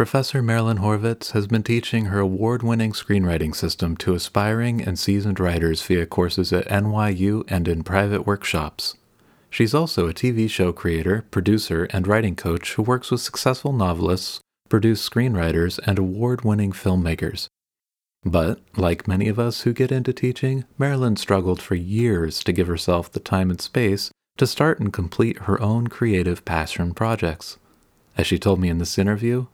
[0.00, 5.38] Professor Marilyn Horvitz has been teaching her award winning screenwriting system to aspiring and seasoned
[5.38, 8.96] writers via courses at NYU and in private workshops.
[9.50, 14.40] She's also a TV show creator, producer, and writing coach who works with successful novelists,
[14.70, 17.48] produced screenwriters, and award winning filmmakers.
[18.24, 22.68] But, like many of us who get into teaching, Marilyn struggled for years to give
[22.68, 27.58] herself the time and space to start and complete her own creative passion projects.
[28.16, 29.44] As she told me in this interview,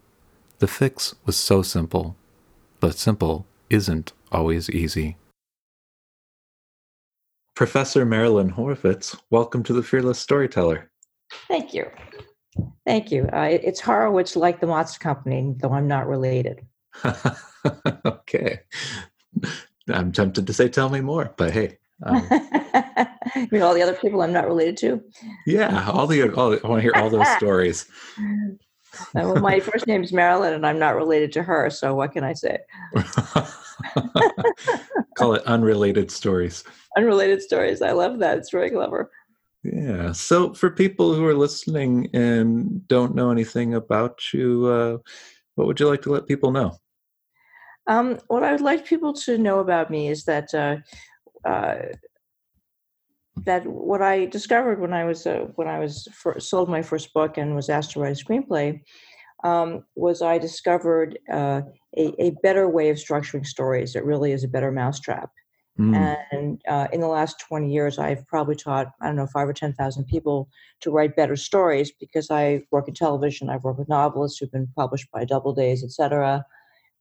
[0.58, 2.16] the fix was so simple,
[2.80, 5.16] but simple isn't always easy.
[7.54, 10.90] Professor Marilyn Horvitz, welcome to the Fearless Storyteller.
[11.48, 11.90] Thank you.
[12.86, 13.28] Thank you.
[13.32, 16.66] Uh, it's Horowitz like the Mazda Company, though I'm not related.
[18.06, 18.60] okay.
[19.88, 21.78] I'm tempted to say, tell me more, but hey.
[22.02, 22.26] Um,
[23.36, 25.02] you mean all the other people I'm not related to?
[25.46, 27.86] Yeah, all the all, I want to hear all those stories.
[29.14, 31.70] Uh, well, my first name is Marilyn, and I'm not related to her.
[31.70, 32.58] So what can I say?
[35.16, 36.64] Call it unrelated stories.
[36.97, 37.83] Unrelated stories.
[37.83, 38.38] I love that.
[38.38, 39.11] It's very clever.
[39.62, 40.12] Yeah.
[40.12, 44.98] So for people who are listening and don't know anything about you, uh,
[45.56, 46.77] what would you like to let people know?
[47.88, 50.77] Um, what I would like people to know about me is that uh,
[51.48, 51.77] uh,
[53.44, 57.12] that what I discovered when I was uh, when I was first, sold my first
[57.12, 58.80] book and was asked to write a screenplay
[59.44, 61.62] um, was I discovered uh,
[61.96, 63.94] a, a, better way of structuring stories.
[63.94, 65.30] It really is a better mousetrap.
[65.78, 66.16] Mm.
[66.32, 69.52] And uh, in the last 20 years, I've probably taught, I don't know, five or
[69.52, 70.48] 10,000 people
[70.80, 73.50] to write better stories because I work in television.
[73.50, 76.44] I've worked with novelists who've been published by Doubledays, et cetera,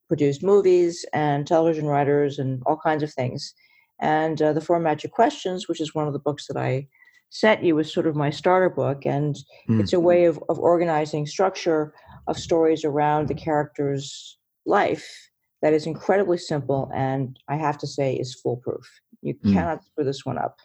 [0.10, 3.54] produced movies and television writers and all kinds of things.
[4.00, 6.88] And uh, the Four Magic Questions, which is one of the books that I
[7.30, 9.06] sent you, was sort of my starter book.
[9.06, 9.36] And
[9.70, 9.80] mm.
[9.80, 11.94] it's a way of, of organizing structure
[12.28, 15.30] of stories around the character's life
[15.62, 18.88] that is incredibly simple and I have to say is foolproof.
[19.22, 19.54] You mm.
[19.54, 20.60] cannot screw this one up.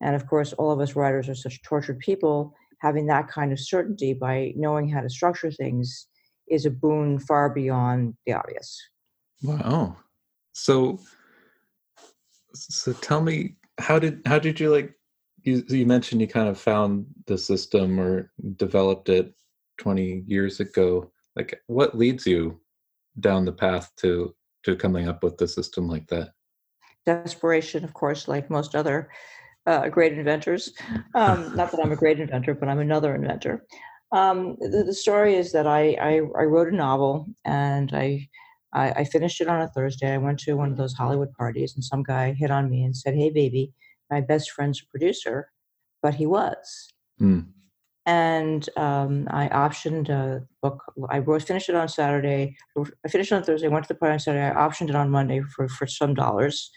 [0.00, 2.54] And of course, all of us writers are such tortured people.
[2.80, 6.06] Having that kind of certainty by knowing how to structure things
[6.48, 8.78] is a boon far beyond the obvious.
[9.42, 9.96] Wow.
[10.52, 10.98] So
[12.54, 14.94] so tell me how did how did you like
[15.42, 19.34] you, you mentioned you kind of found the system or developed it
[19.78, 21.10] 20 years ago.
[21.36, 22.60] Like what leads you
[23.20, 26.30] down the path to to coming up with the system like that?
[27.04, 29.10] Desperation of course like most other
[29.66, 30.72] uh, great inventors.
[31.14, 33.66] Um, not that i'm a great inventor but i'm another inventor.
[34.12, 38.28] Um, the, the, story is that I, I, I wrote a novel and I
[38.74, 40.12] I, I, finished it on a Thursday.
[40.12, 42.96] I went to one of those Hollywood parties, and some guy hit on me and
[42.96, 43.72] said, "Hey, baby,
[44.10, 45.50] my best friend's a producer,"
[46.02, 46.92] but he was.
[47.20, 47.46] Mm.
[48.06, 50.82] And um, I optioned a book.
[51.08, 52.56] I wrote, finished it on Saturday.
[53.04, 53.68] I finished it on Thursday.
[53.68, 54.46] Went to the party on Saturday.
[54.46, 56.70] I optioned it on Monday for for some dollars,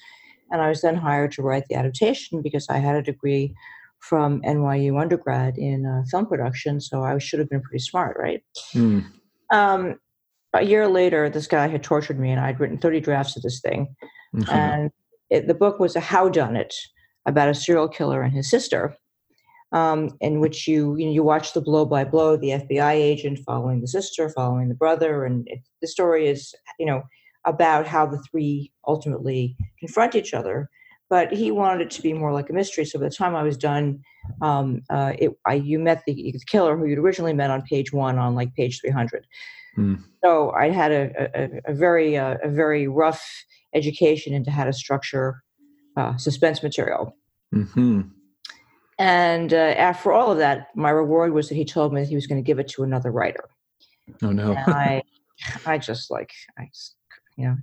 [0.52, 3.54] and I was then hired to write the adaptation because I had a degree
[4.00, 8.44] from NYU undergrad in uh, film production, so I should have been pretty smart, right?
[8.74, 9.06] Mm.
[9.50, 10.00] Um,
[10.54, 13.60] a year later, this guy had tortured me, and I'd written 30 drafts of this
[13.60, 13.96] thing.
[14.36, 14.52] Mm-hmm.
[14.52, 14.92] And
[15.30, 16.74] it, the book was a how done it
[17.26, 18.96] about a serial killer and his sister,
[19.74, 23.40] um, in which you you, know, you watch the blow by blow, the FBI agent
[23.46, 27.04] following the sister, following the brother, and it, the story is you know
[27.46, 30.70] about how the three ultimately confront each other.
[31.10, 32.84] But he wanted it to be more like a mystery.
[32.84, 34.02] So by the time I was done,
[34.42, 37.94] um, uh, it, I, you met the, the killer who you'd originally met on page
[37.94, 39.26] one on like page 300.
[39.78, 40.04] Mm.
[40.24, 43.24] So I had a, a, a very uh, a very rough
[43.74, 45.44] education into how to structure
[45.96, 47.16] uh, suspense material.
[47.54, 48.02] Mm-hmm.
[49.00, 52.16] And uh, after all of that, my reward was that he told me that he
[52.16, 53.50] was going to give it to another writer.
[54.24, 54.56] Oh no!
[54.56, 55.04] I,
[55.66, 56.70] I just like I,
[57.36, 57.58] you know,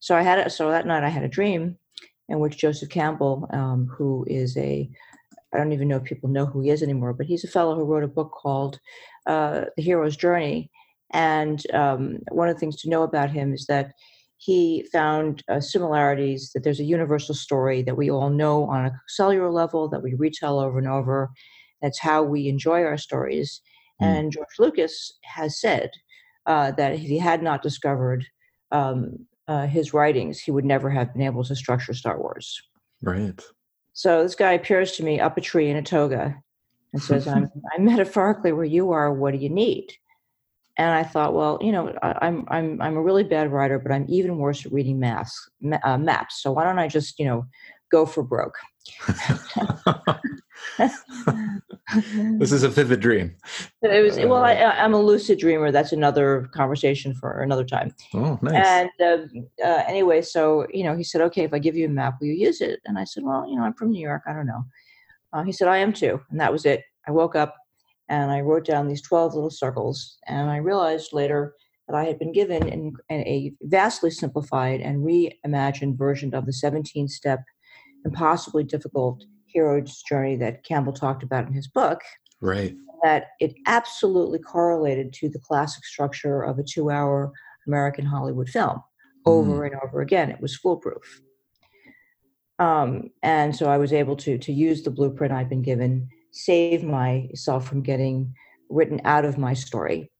[0.00, 1.76] so I had a, so that night I had a dream
[2.28, 4.88] in which Joseph Campbell, um, who is a
[5.52, 7.74] I don't even know if people know who he is anymore, but he's a fellow
[7.74, 8.80] who wrote a book called
[9.26, 10.70] uh, The Hero's Journey,
[11.12, 13.92] and um, one of the things to know about him is that
[14.36, 19.00] he found uh, similarities, that there's a universal story that we all know on a
[19.08, 21.30] cellular level that we retell over and over.
[21.82, 23.60] That's how we enjoy our stories.
[24.00, 24.06] Mm.
[24.06, 25.90] And George Lucas has said
[26.46, 28.24] uh, that if he had not discovered
[28.70, 32.62] um, uh, his writings, he would never have been able to structure Star Wars.
[33.02, 33.42] Right.
[33.92, 36.36] So this guy appears to me up a tree in a toga
[36.92, 39.12] and says, "I'm I'm metaphorically where you are.
[39.12, 39.92] What do you need?"
[40.78, 43.90] And I thought, well, you know, I, am I'm I'm a really bad writer, but
[43.90, 45.50] I'm even worse at reading maps.
[45.82, 46.40] Uh, maps.
[46.40, 47.46] So why don't I just you know
[47.90, 48.54] go for broke?
[52.38, 53.34] this is a vivid dream.
[53.82, 54.44] It was well.
[54.44, 55.72] I, am a lucid dreamer.
[55.72, 57.92] That's another conversation for another time.
[58.14, 58.64] Oh, nice.
[58.66, 61.90] And uh, uh, anyway, so you know, he said, "Okay, if I give you a
[61.90, 64.22] map, will you use it?" And I said, "Well, you know, I'm from New York.
[64.28, 64.64] I don't know."
[65.32, 66.84] Uh, he said, "I am too," and that was it.
[67.06, 67.56] I woke up
[68.08, 71.54] and I wrote down these twelve little circles, and I realized later
[71.88, 76.52] that I had been given in, in a vastly simplified and reimagined version of the
[76.52, 77.40] 17-step
[78.04, 82.00] impossibly difficult hero's journey that Campbell talked about in his book.
[82.40, 82.74] Right.
[83.02, 87.32] That it absolutely correlated to the classic structure of a two hour
[87.66, 88.82] American Hollywood film
[89.24, 89.66] over mm.
[89.66, 90.30] and over again.
[90.30, 91.22] It was foolproof.
[92.58, 96.84] Um, and so I was able to, to use the blueprint I'd been given, save
[96.84, 98.34] myself from getting
[98.68, 100.10] written out of my story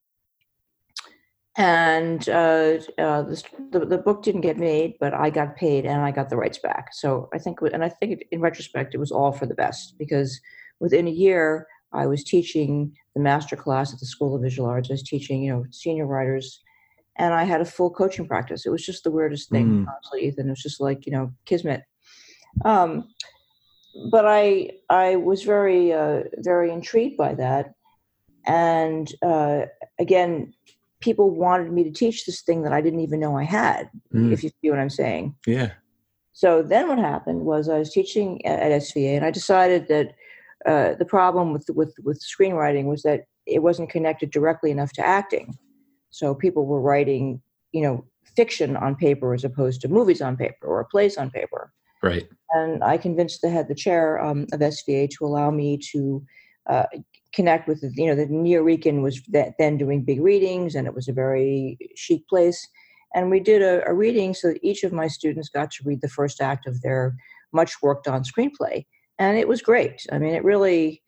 [1.59, 6.13] and uh, uh, the, the book didn't get made, but I got paid and I
[6.13, 6.91] got the rights back.
[6.95, 10.41] So I think, and I think in retrospect, it was all for the best because
[10.79, 14.89] within a year, I was teaching the master class at the School of Visual Arts.
[14.89, 16.63] I was teaching, you know, senior writers,
[17.17, 18.65] and I had a full coaching practice.
[18.65, 19.87] It was just the weirdest thing, mm.
[19.89, 20.47] honestly, Ethan.
[20.47, 21.83] It was just like, you know, kismet.
[22.65, 23.09] Um,
[24.11, 27.75] but I, I was very, uh, very intrigued by that,
[28.47, 29.67] and uh,
[29.99, 30.55] again,
[31.01, 34.33] people wanted me to teach this thing that I didn't even know I had, mm.
[34.33, 35.37] if you see what I'm saying.
[35.47, 35.73] Yeah.
[36.33, 40.15] So then what happened was I was teaching at SVA and I decided that
[40.67, 45.07] uh, the problem with, with, with screenwriting was that it wasn't connected directly enough to
[45.07, 45.57] acting.
[46.11, 47.41] So people were writing,
[47.73, 48.05] you know,
[48.37, 51.73] fiction on paper as opposed to movies on paper or plays on paper.
[52.03, 52.29] Right.
[52.51, 56.23] And I convinced the head, the chair um, of SVA to allow me to
[56.69, 56.85] uh,
[57.33, 59.21] connect with you know the Nuyorican was
[59.59, 62.67] then doing big readings and it was a very chic place.
[63.15, 66.03] And we did a, a, reading so that each of my students got to read
[66.03, 67.17] the first act of their
[67.53, 68.85] much worked on screenplay.
[69.19, 70.07] And it was great.
[70.13, 71.03] I mean it really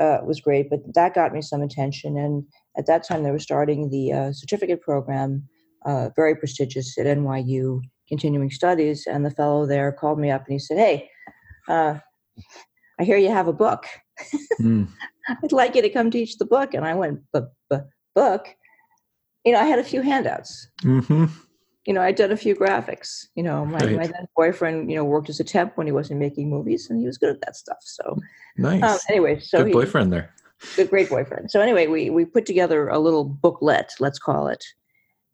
[0.00, 2.16] uh, was great but that got me some attention.
[2.16, 2.44] And
[2.76, 5.48] at that time they were starting the uh, certificate program
[5.84, 7.80] uh, very prestigious at nyu
[8.12, 11.08] continuing studies and the fellow there called me up and he said hey
[11.68, 11.94] uh,
[13.00, 13.86] i hear you have a book
[14.60, 14.86] mm.
[15.28, 16.74] I'd like you to come teach the book.
[16.74, 17.20] And I went,
[18.14, 18.48] book?
[19.44, 20.68] You know, I had a few handouts.
[20.82, 21.26] Mm-hmm.
[21.86, 23.26] You know, I'd done a few graphics.
[23.34, 23.96] You know, my, right.
[23.96, 26.98] my then boyfriend, you know, worked as a temp when he wasn't making movies and
[26.98, 27.78] he was good at that stuff.
[27.80, 28.18] So
[28.56, 28.82] nice.
[28.82, 30.32] Um, anyway, so good he, boyfriend there.
[30.76, 31.50] Good, great boyfriend.
[31.50, 34.64] So anyway, we, we put together a little booklet, let's call it.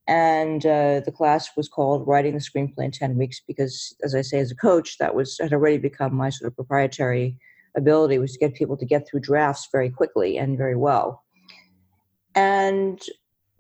[0.08, 4.22] And uh, the class was called Writing the Screenplay in 10 Weeks because, as I
[4.22, 7.36] say, as a coach, that was had already become my sort of proprietary
[7.76, 11.24] ability was to get people to get through drafts very quickly and very well.
[12.34, 13.00] And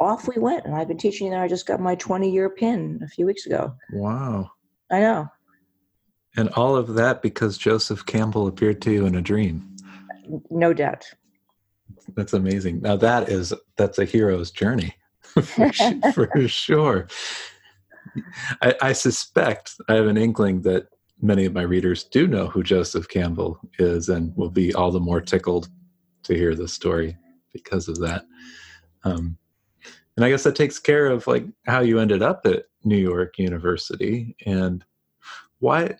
[0.00, 0.64] off we went.
[0.64, 1.42] And I've been teaching there.
[1.42, 3.74] I just got my 20 year pin a few weeks ago.
[3.92, 4.50] Wow.
[4.90, 5.28] I know.
[6.36, 9.76] And all of that because Joseph Campbell appeared to you in a dream.
[10.50, 11.04] No doubt.
[12.14, 12.80] That's amazing.
[12.80, 14.94] Now that is that's a hero's journey
[16.14, 17.08] for, for sure.
[18.62, 20.88] I, I, suspect I have an inkling that
[21.20, 25.00] many of my readers do know who Joseph Campbell is and will be all the
[25.00, 25.68] more tickled
[26.24, 27.16] to hear the story
[27.52, 28.24] because of that.
[29.04, 29.36] Um,
[30.16, 33.38] and I guess that takes care of like how you ended up at New York
[33.38, 34.84] University and
[35.60, 35.96] why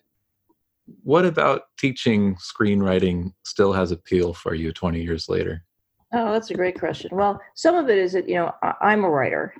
[1.02, 5.64] what about teaching screenwriting still has appeal for you 20 years later?
[6.12, 7.10] Oh, that's a great question.
[7.12, 9.54] Well, some of it is that, you know, I'm a writer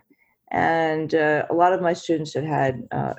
[0.50, 3.14] and uh, a lot of my students have had uh,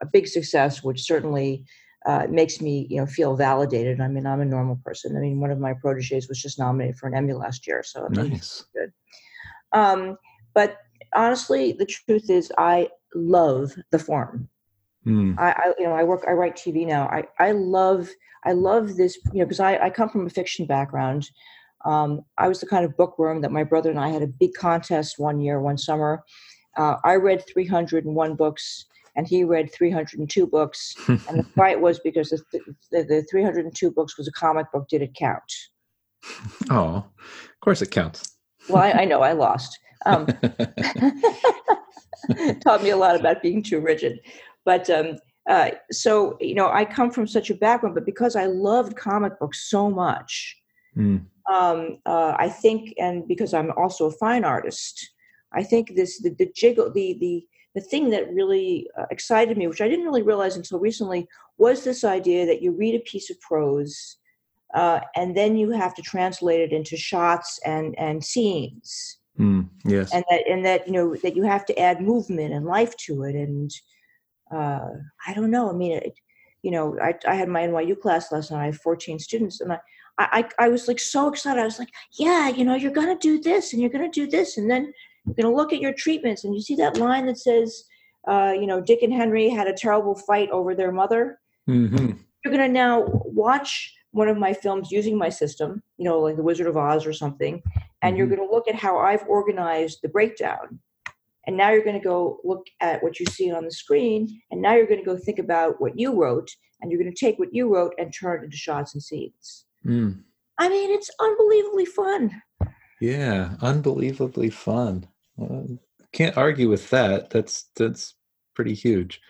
[0.00, 1.64] a big success, which certainly
[2.06, 4.00] uh, makes me, you know, feel validated.
[4.00, 5.16] I mean, I'm a normal person.
[5.16, 8.04] I mean, one of my proteges was just nominated for an Emmy last year, so
[8.04, 8.64] I mean, nice.
[8.74, 8.92] good.
[9.72, 10.18] Um,
[10.54, 10.76] but
[11.14, 14.48] honestly, the truth is, I love the form.
[15.06, 15.38] Mm.
[15.38, 17.06] I, I, you know, I work, I write TV now.
[17.08, 18.08] I, I love,
[18.44, 21.30] I love this, you know, because I, I come from a fiction background.
[21.84, 24.54] Um, I was the kind of bookworm that my brother and I had a big
[24.54, 26.22] contest one year, one summer.
[26.76, 30.94] Uh, I read 301 books and he read 302 books.
[31.08, 32.60] and the fight was because the,
[32.92, 34.88] the, the 302 books was a comic book.
[34.88, 35.52] Did it count?
[36.70, 38.36] Oh, of course it counts.
[38.68, 39.78] well, I, I know I lost.
[40.04, 40.26] Um,
[42.60, 44.18] taught me a lot about being too rigid.
[44.64, 45.16] But um,
[45.48, 49.38] uh, so, you know, I come from such a background, but because I loved comic
[49.38, 50.56] books so much,
[50.96, 51.24] mm.
[51.50, 55.10] um, uh, I think, and because I'm also a fine artist,
[55.52, 59.66] I think this the, the jiggle the the the thing that really uh, excited me,
[59.66, 61.28] which I didn't really realize until recently,
[61.58, 64.16] was this idea that you read a piece of prose
[64.74, 69.18] uh, and then you have to translate it into shots and and scenes.
[69.38, 72.66] Mm, yes, and that and that you know that you have to add movement and
[72.66, 73.70] life to it, and
[74.52, 74.88] uh,
[75.26, 75.70] I don't know.
[75.70, 76.18] I mean, it,
[76.62, 78.62] you know, I, I had my NYU class last night.
[78.62, 79.78] I have 14 students, and I,
[80.18, 81.60] I, I was like so excited.
[81.60, 84.20] I was like, yeah, you know, you're going to do this and you're going to
[84.20, 84.58] do this.
[84.58, 84.92] And then
[85.24, 87.84] you're going to look at your treatments and you see that line that says,
[88.26, 91.38] uh, you know, Dick and Henry had a terrible fight over their mother.
[91.68, 92.12] Mm-hmm.
[92.44, 96.36] You're going to now watch one of my films using my system, you know, like
[96.36, 97.62] The Wizard of Oz or something,
[98.02, 98.16] and mm-hmm.
[98.16, 100.80] you're going to look at how I've organized the breakdown.
[101.46, 104.60] And now you're going to go look at what you see on the screen, and
[104.60, 107.38] now you're going to go think about what you wrote, and you're going to take
[107.38, 109.64] what you wrote and turn it into shots and scenes.
[109.86, 110.22] Mm.
[110.58, 112.42] I mean, it's unbelievably fun.
[113.00, 115.06] Yeah, unbelievably fun.
[115.36, 115.78] Well,
[116.12, 117.30] can't argue with that.
[117.30, 118.14] That's that's
[118.54, 119.20] pretty huge.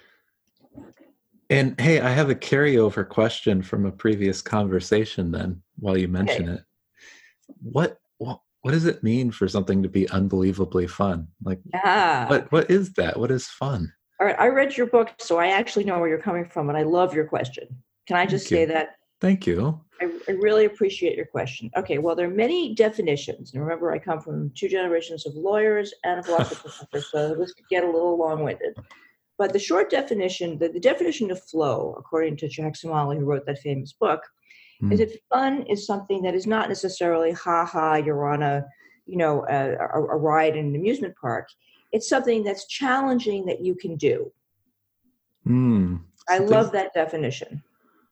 [1.50, 5.30] And hey, I have a carryover question from a previous conversation.
[5.30, 6.52] Then, while you mention okay.
[6.54, 6.64] it,
[7.62, 11.28] what what what does it mean for something to be unbelievably fun?
[11.42, 12.28] Like, yeah.
[12.28, 13.18] what what is that?
[13.18, 13.92] What is fun?
[14.20, 16.76] All right, I read your book, so I actually know where you're coming from, and
[16.76, 17.68] I love your question.
[18.06, 18.96] Can I just say that?
[19.20, 19.80] Thank you.
[20.00, 21.70] I, I, really appreciate your question.
[21.76, 23.52] Okay, well, there are many definitions.
[23.52, 26.56] And remember, I come from two generations of lawyers and a philosophy
[26.90, 28.76] professor, so this could get a little long winded.
[29.38, 33.60] But the short definition, the, the definition of flow, according to Csikszentmihalyi, who wrote that
[33.60, 34.20] famous book,
[34.82, 34.92] mm.
[34.92, 38.64] is that fun is something that is not necessarily ha ha, you're on a,
[39.06, 41.48] you know, a, a, a ride in an amusement park.
[41.92, 44.32] It's something that's challenging that you can do.
[45.46, 46.00] Mm.
[46.28, 47.62] I love that definition.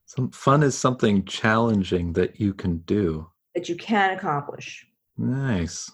[0.07, 3.29] Some fun is something challenging that you can do.
[3.57, 4.87] That you can accomplish.
[5.19, 5.91] Nice.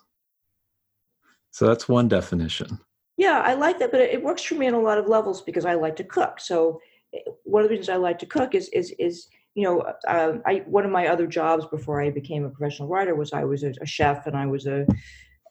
[1.50, 2.78] So that's one definition.
[3.16, 5.64] Yeah, I like that, but it works for me on a lot of levels because
[5.64, 6.40] I like to cook.
[6.40, 6.81] So
[7.14, 10.38] eh, one of the reasons I like to cook is is is you know uh,
[10.47, 13.62] I one of my other jobs before I became a professional writer was I was
[13.64, 14.87] a, a chef and I was a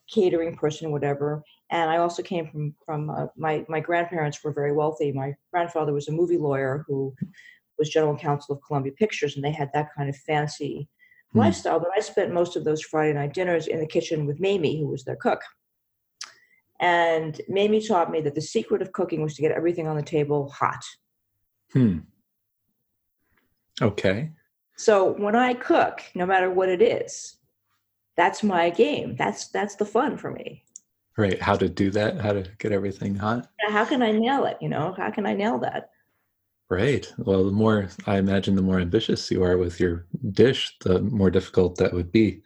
[0.08, 1.44] catering person, whatever.
[1.70, 5.12] And I also came from from uh, my my grandparents were very wealthy.
[5.12, 7.16] My grandfather was a movie lawyer who
[7.82, 10.88] was general counsel of Columbia Pictures, and they had that kind of fancy
[11.36, 11.40] mm.
[11.40, 11.80] lifestyle.
[11.80, 14.88] But I spent most of those Friday night dinners in the kitchen with Mamie, who
[14.88, 15.42] was their cook.
[16.80, 20.04] And Mamie taught me that the secret of cooking was to get everything on the
[20.04, 20.84] table hot.
[21.74, 22.00] Hmm.
[23.82, 24.30] Okay.
[24.78, 27.38] So when I cook, no matter what it is,
[28.16, 29.16] that's my game.
[29.16, 30.66] That's that's the fun for me.
[31.18, 31.42] Right.
[31.42, 32.22] How to do that?
[32.22, 33.50] How to get everything hot?
[33.70, 34.58] How can I nail it?
[34.62, 35.90] You know, how can I nail that?
[36.72, 37.06] Right.
[37.18, 41.30] Well, the more I imagine, the more ambitious you are with your dish, the more
[41.30, 42.44] difficult that would be.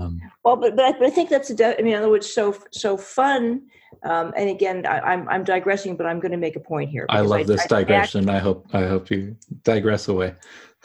[0.00, 2.10] Um, well, but but I, but I think that's a de- I mean, in other
[2.10, 3.62] words, so so fun.
[4.02, 6.90] Um, and again, I, am I'm, I'm digressing, but I'm going to make a point
[6.90, 7.06] here.
[7.10, 8.28] I love I, this I, digression.
[8.28, 10.34] I, hope I hope you digress away.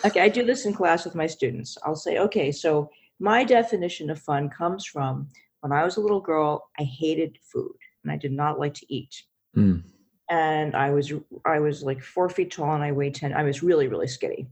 [0.05, 1.75] Okay, I do this in class with my students.
[1.85, 5.27] I'll say, okay, so my definition of fun comes from
[5.61, 6.69] when I was a little girl.
[6.77, 9.23] I hated food and I did not like to eat.
[9.55, 9.81] Mm
[10.29, 11.11] and I was
[11.45, 13.33] I was like four feet tall and I weighed ten.
[13.33, 14.47] I was really really skinny.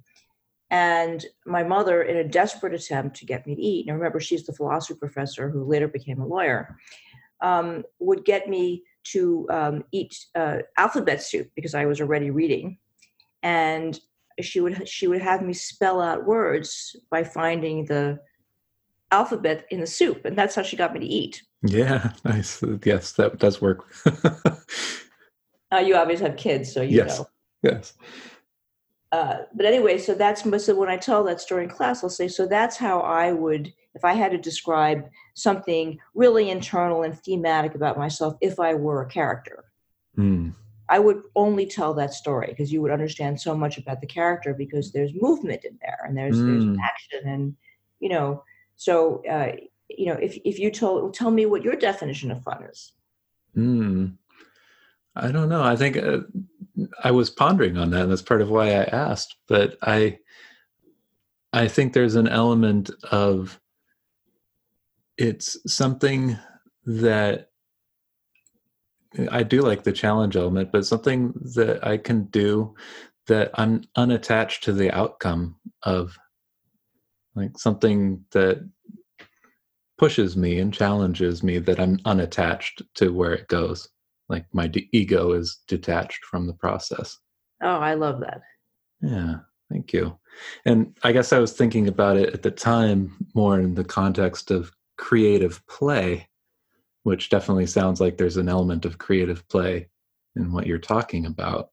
[0.72, 4.46] And my mother, in a desperate attempt to get me to eat, and remember she's
[4.46, 6.78] the philosophy professor who later became a lawyer,
[7.42, 12.80] um, would get me to um, eat uh, alphabet soup because I was already reading,
[13.44, 14.00] and
[14.42, 18.20] she would she would have me spell out words by finding the
[19.12, 21.44] alphabet in the soup, and that's how she got me to eat.
[21.62, 22.64] Yeah, nice.
[22.84, 23.86] Yes, that does work.
[25.76, 27.20] Uh, you obviously have kids, so you yes.
[27.20, 27.28] know.
[27.64, 27.94] Yes.
[29.12, 32.28] Uh, but anyway, so that's so when I tell that story in class, I'll say,
[32.28, 37.76] so that's how I would, if I had to describe something really internal and thematic
[37.76, 39.66] about myself, if I were a character.
[40.18, 40.54] Mm.
[40.90, 44.54] I would only tell that story because you would understand so much about the character
[44.54, 46.46] because there's movement in there and there's mm.
[46.46, 46.80] there's hmm.
[46.80, 47.56] action and
[48.00, 48.44] you know
[48.76, 49.54] so uh,
[49.90, 52.94] you know if if you told tell me what your definition of fun is.
[53.58, 54.14] Mm.
[55.16, 55.64] I don't know.
[55.64, 56.20] I think uh,
[57.04, 58.04] I was pondering on that.
[58.04, 59.36] And that's part of why I asked.
[59.48, 60.20] But I,
[61.54, 63.60] I think there's an element of
[65.18, 66.38] it's something
[66.86, 67.50] that
[69.32, 72.76] I do like the challenge element, but something that I can do
[73.28, 76.18] that I'm unattached to the outcome of,
[77.36, 78.70] like something that
[79.98, 83.90] pushes me and challenges me that I'm unattached to where it goes
[84.30, 87.18] like my de- ego is detached from the process.
[87.62, 88.42] Oh i love that.
[89.02, 89.36] Yeah
[89.70, 90.18] thank you.
[90.66, 94.52] And i guess i was thinking about it at the time more in the context
[94.52, 96.28] of creative play
[97.06, 99.88] which definitely sounds like there's an element of creative play
[100.36, 101.70] in what you're talking about.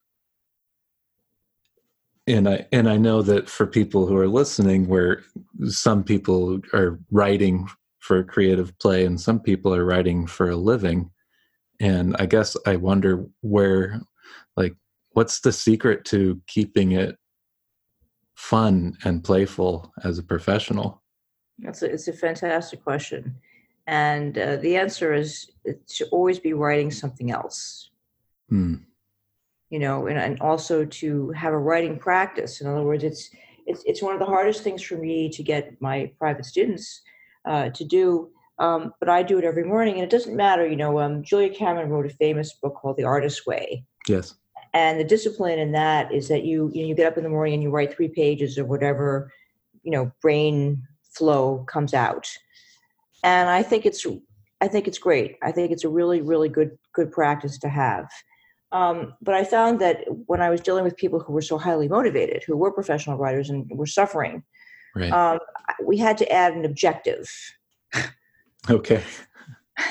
[2.27, 5.25] And i and i know that for people who are listening where
[5.67, 7.67] some people are writing
[7.99, 11.11] for creative play and some people are writing for a living
[11.83, 14.01] and i guess i wonder where
[14.57, 14.75] like
[15.13, 17.19] what's the secret to keeping it
[18.35, 21.03] fun and playful as a professional?
[21.59, 23.37] That's a, it's a fantastic question.
[23.87, 25.51] And uh, the answer is
[25.97, 27.91] to always be writing something else.
[28.49, 28.75] Hmm.
[29.71, 32.61] you know and, and also to have a writing practice.
[32.61, 33.31] In other words it's
[33.65, 37.01] it's, it's one of the hardest things for me to get my private students
[37.49, 38.31] uh, to do
[38.63, 40.65] um, but I do it every morning, and it doesn't matter.
[40.65, 43.85] You know, um, Julia Cameron wrote a famous book called The Artist's Way.
[44.07, 44.37] Yes.
[44.73, 47.29] And the discipline in that is that you you, know, you get up in the
[47.29, 49.33] morning and you write three pages or whatever
[49.83, 52.31] you know brain flow comes out.
[53.25, 54.07] And I think it's
[54.61, 55.39] I think it's great.
[55.43, 58.07] I think it's a really really good good practice to have.
[58.71, 61.89] Um, but I found that when I was dealing with people who were so highly
[61.89, 64.45] motivated, who were professional writers and were suffering,
[64.95, 65.13] right.
[65.13, 65.41] um,
[65.85, 67.29] we had to add an objective
[68.71, 69.03] Okay.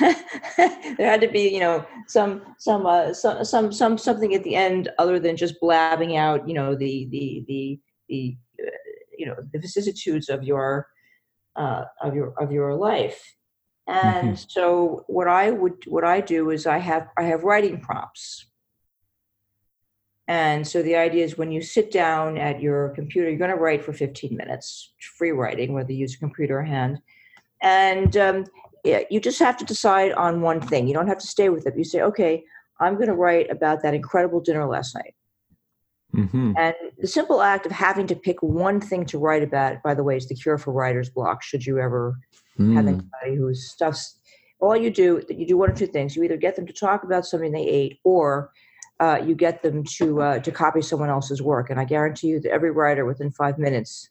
[0.00, 4.54] there had to be, you know, some some uh, some some some something at the
[4.54, 8.70] end other than just blabbing out, you know, the the the the uh,
[9.18, 10.86] you know the vicissitudes of your
[11.56, 13.22] uh, of your of your life.
[13.88, 14.44] And mm-hmm.
[14.48, 18.46] so what I would what I do is I have I have writing prompts.
[20.28, 23.56] And so the idea is when you sit down at your computer, you're going to
[23.56, 27.00] write for 15 minutes, free writing, whether you use a computer or hand.
[27.60, 28.44] And um,
[28.84, 30.88] yeah, you just have to decide on one thing.
[30.88, 31.74] You don't have to stay with it.
[31.76, 32.44] You say, okay,
[32.80, 35.14] I'm going to write about that incredible dinner last night.
[36.14, 36.52] Mm-hmm.
[36.58, 40.02] And the simple act of having to pick one thing to write about, by the
[40.02, 41.42] way, is the cure for writer's block.
[41.42, 42.18] Should you ever
[42.58, 42.74] mm.
[42.74, 44.18] have anybody who's stuffs,
[44.58, 46.14] all you do, you do one of two things.
[46.14, 48.50] You either get them to talk about something they ate, or
[49.00, 51.70] uh, you get them to uh, to copy someone else's work.
[51.70, 54.08] And I guarantee you that every writer within five minutes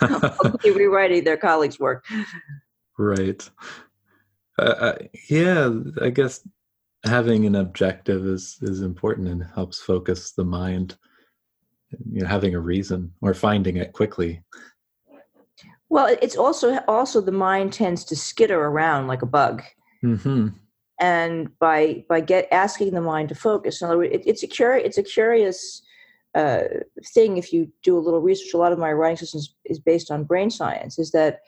[0.02, 2.04] will be rewriting their colleagues' work.
[2.98, 3.48] Right.
[4.58, 4.94] Uh,
[5.28, 5.70] yeah,
[6.02, 6.46] I guess
[7.04, 10.96] having an objective is is important and helps focus the mind.
[12.10, 14.42] You know, having a reason or finding it quickly.
[15.88, 19.62] Well, it's also also the mind tends to skitter around like a bug.
[20.04, 20.48] Mm-hmm.
[21.00, 24.48] And by by get asking the mind to focus, in other words, it, it's a
[24.48, 25.82] curi- it's a curious
[26.34, 26.64] uh,
[27.14, 27.36] thing.
[27.36, 30.24] If you do a little research, a lot of my writing systems is based on
[30.24, 30.98] brain science.
[30.98, 31.40] Is that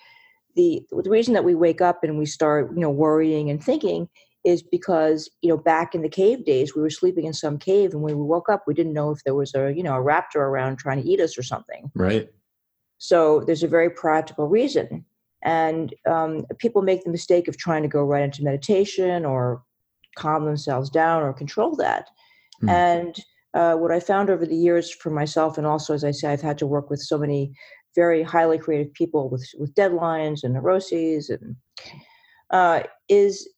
[0.56, 4.08] the the reason that we wake up and we start you know worrying and thinking
[4.44, 7.92] is because you know back in the cave days we were sleeping in some cave
[7.92, 10.02] and when we woke up we didn't know if there was a you know a
[10.02, 11.90] raptor around trying to eat us or something.
[11.94, 12.28] Right.
[12.98, 15.06] So there's a very practical reason.
[15.42, 19.62] And um, people make the mistake of trying to go right into meditation or
[20.16, 22.10] calm themselves down or control that.
[22.60, 22.68] Hmm.
[22.68, 23.16] and
[23.54, 26.40] uh, what i found over the years for myself and also as i say i've
[26.40, 27.52] had to work with so many
[27.94, 31.56] very highly creative people with with deadlines and neuroses and
[32.50, 33.48] uh, is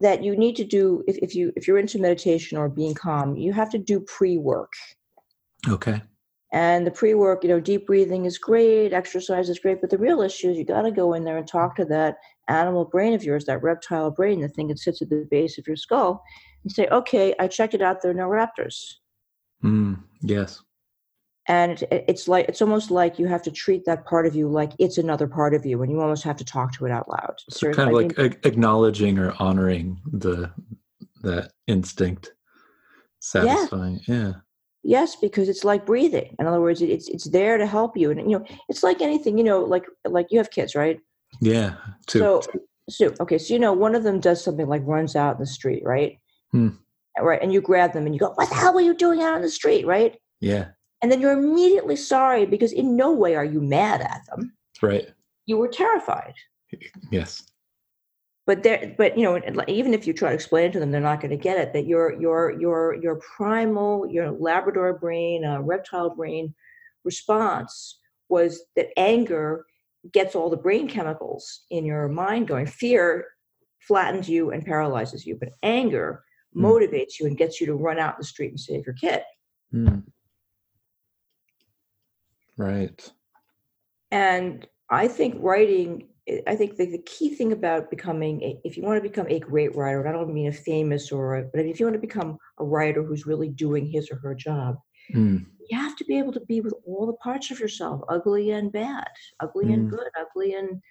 [0.00, 3.36] that you need to do if, if you if you're into meditation or being calm
[3.36, 4.72] you have to do pre-work.
[5.68, 6.00] Okay.
[6.52, 10.22] And the pre-work you know deep breathing is great exercise is great but the real
[10.22, 12.16] issue is you got to go in there and talk to that
[12.48, 15.66] animal brain of yours that reptile brain the thing that sits at the base of
[15.66, 16.22] your skull
[16.64, 18.94] and say okay i checked it out there are no raptors.
[19.62, 20.62] Mm, yes
[21.48, 24.72] and it's like it's almost like you have to treat that part of you like
[24.78, 27.36] it's another part of you and you almost have to talk to it out loud.
[27.48, 30.50] So kind of like mean, acknowledging or honoring the
[31.22, 32.34] that instinct.
[33.20, 34.14] Satisfying yeah.
[34.14, 34.32] yeah
[34.84, 36.36] yes because it's like breathing.
[36.38, 39.38] In other words it's it's there to help you and you know it's like anything
[39.38, 41.00] you know like like you have kids right?
[41.40, 42.18] Yeah two.
[42.18, 42.42] so
[42.90, 45.46] so okay so you know one of them does something like runs out in the
[45.46, 46.18] street right?
[46.52, 46.68] Hmm.
[47.18, 49.36] right and you grab them and you go what the hell were you doing out
[49.36, 49.86] in the street?
[49.86, 50.18] Right?
[50.40, 50.68] Yeah
[51.02, 54.52] and then you're immediately sorry because in no way are you mad at them.
[54.82, 55.08] Right.
[55.46, 56.34] You were terrified.
[57.10, 57.42] Yes.
[58.46, 61.00] But there but you know even if you try to explain it to them they're
[61.00, 65.60] not going to get it that your your your your primal your labrador brain uh,
[65.60, 66.54] reptile brain
[67.04, 67.98] response
[68.30, 69.66] was that anger
[70.12, 72.66] gets all the brain chemicals in your mind going.
[72.66, 73.26] Fear
[73.80, 76.24] flattens you and paralyzes you but anger
[76.56, 76.62] mm.
[76.62, 79.22] motivates you and gets you to run out in the street and save your kid.
[79.74, 80.04] Mm.
[82.58, 83.10] Right.
[84.10, 86.08] And I think writing,
[86.46, 89.38] I think the, the key thing about becoming, a, if you want to become a
[89.38, 92.06] great writer, and I don't mean a famous or, a, but if you want to
[92.06, 94.76] become a writer who's really doing his or her job,
[95.14, 95.46] mm.
[95.70, 98.72] you have to be able to be with all the parts of yourself, ugly and
[98.72, 99.08] bad,
[99.40, 99.74] ugly mm.
[99.74, 100.82] and good, ugly and,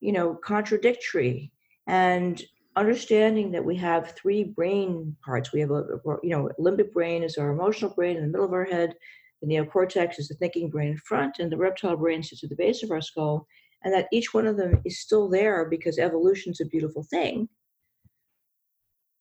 [0.00, 1.52] you know, contradictory.
[1.86, 2.42] And
[2.76, 5.52] understanding that we have three brain parts.
[5.52, 5.84] We have a,
[6.22, 8.94] you know, limbic brain is our emotional brain in the middle of our head.
[9.42, 12.56] The neocortex is the thinking brain in front, and the reptile brain sits at the
[12.56, 13.46] base of our skull.
[13.82, 17.50] And that each one of them is still there because evolution's a beautiful thing.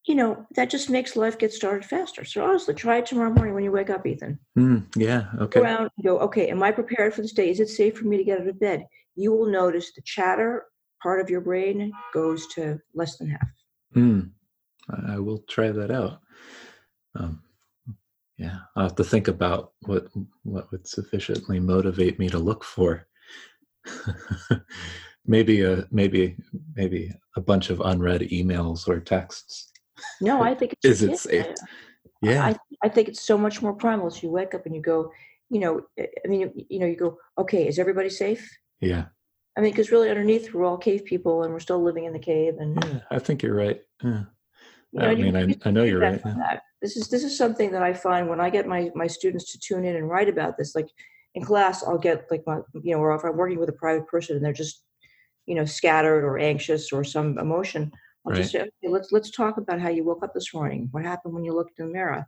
[0.06, 2.24] You know, that just makes life get started faster.
[2.24, 4.40] So honestly, try it tomorrow morning when you wake up, Ethan.
[4.58, 5.28] Mm, yeah.
[5.40, 5.60] Okay.
[5.60, 7.50] Go around go, okay, am I prepared for this day?
[7.50, 8.86] Is it safe for me to get out of bed?
[9.16, 10.66] You will notice the chatter
[11.02, 13.48] part of your brain goes to less than half.
[13.96, 14.32] Mm,
[15.08, 16.20] I will try that out.
[17.16, 17.44] Um,
[18.38, 20.08] yeah, I'll have to think about what
[20.44, 23.08] what would sufficiently motivate me to look for.
[25.26, 26.36] maybe a maybe
[26.76, 29.72] maybe a bunch of unread emails or texts.
[30.20, 31.56] No, I think it's is it safe?
[32.22, 34.10] Yeah, I, I think it's so much more primal.
[34.10, 35.12] So you wake up and you go,
[35.50, 38.50] you know, eh, I mean, you know, you go, okay, is everybody safe?
[38.82, 39.06] Yeah.
[39.58, 42.20] I mean, because really underneath we're all cave people and we're still living in the
[42.20, 42.56] cave.
[42.60, 43.82] And yeah, I think you're right.
[44.04, 44.24] Yeah.
[44.92, 46.22] You know, I mean, I, I know you're right.
[46.84, 49.60] This is this is something that I find when I get my my students to
[49.60, 50.76] tune in and write about this.
[50.76, 50.90] Like
[51.34, 54.06] in class, I'll get like my you know, or if I'm working with a private
[54.06, 54.84] person and they're just
[55.46, 57.90] you know scattered or anxious or some emotion,
[58.26, 58.42] I'll right.
[58.42, 60.90] just say, okay, let's let's talk about how you woke up this morning.
[60.92, 62.28] What happened when you looked in the mirror?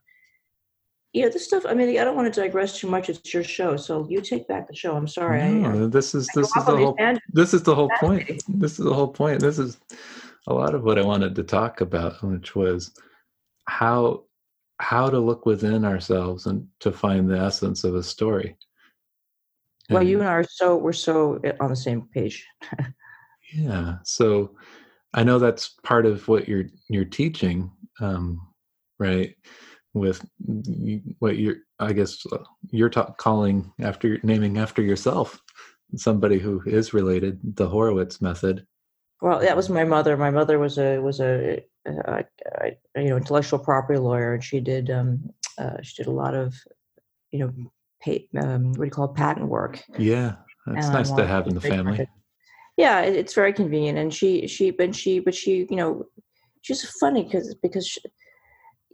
[1.12, 1.66] Yeah, this stuff.
[1.68, 3.10] I mean, I don't want to digress too much.
[3.10, 4.96] It's your show, so you take back the show.
[4.96, 5.44] I'm sorry.
[5.50, 6.98] No, uh, I, this is this is the whole.
[7.34, 8.42] This is the whole point.
[8.48, 9.42] This is the whole point.
[9.42, 9.80] This is
[10.48, 12.94] a lot of what I wanted to talk about, which was
[13.68, 14.25] how
[14.80, 18.58] how to look within ourselves and to find the essence of a story.
[19.90, 22.46] Well, you and I are so we're so eh, on the same page.
[23.54, 23.98] yeah.
[24.04, 24.56] So
[25.14, 28.42] I know that's part of what you're you're teaching, um,
[29.00, 29.36] right?
[29.96, 30.24] with
[31.20, 32.38] what you're i guess uh,
[32.70, 35.42] you're ta- calling after naming after yourself
[35.96, 38.68] somebody who is related the horowitz method
[39.22, 42.26] well that was my mother my mother was a was a, a
[42.96, 46.54] you know intellectual property lawyer and she did um uh, she did a lot of
[47.32, 47.54] you know
[48.02, 50.36] pay, um, what do you call it, patent work yeah
[50.68, 52.08] it's nice to have in the family
[52.78, 56.06] yeah it's very convenient and she she but she but she you know
[56.62, 58.02] she's funny because because she,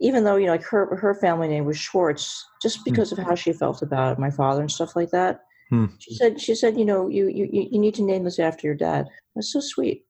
[0.02, 2.82] even though you know like her her family name was Schwartz, just hmm.
[2.84, 3.18] because mm.
[3.18, 5.40] of how she felt about my father and stuff like that.
[5.72, 5.92] Mm.
[6.00, 8.76] She said she said you know you you you need to name this after your
[8.76, 9.08] dad.
[9.34, 10.04] That's so sweet.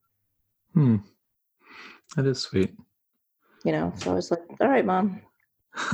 [0.75, 0.97] Hmm.
[2.17, 2.75] That is sweet.
[3.65, 5.23] You know, so I was like, all right, mom.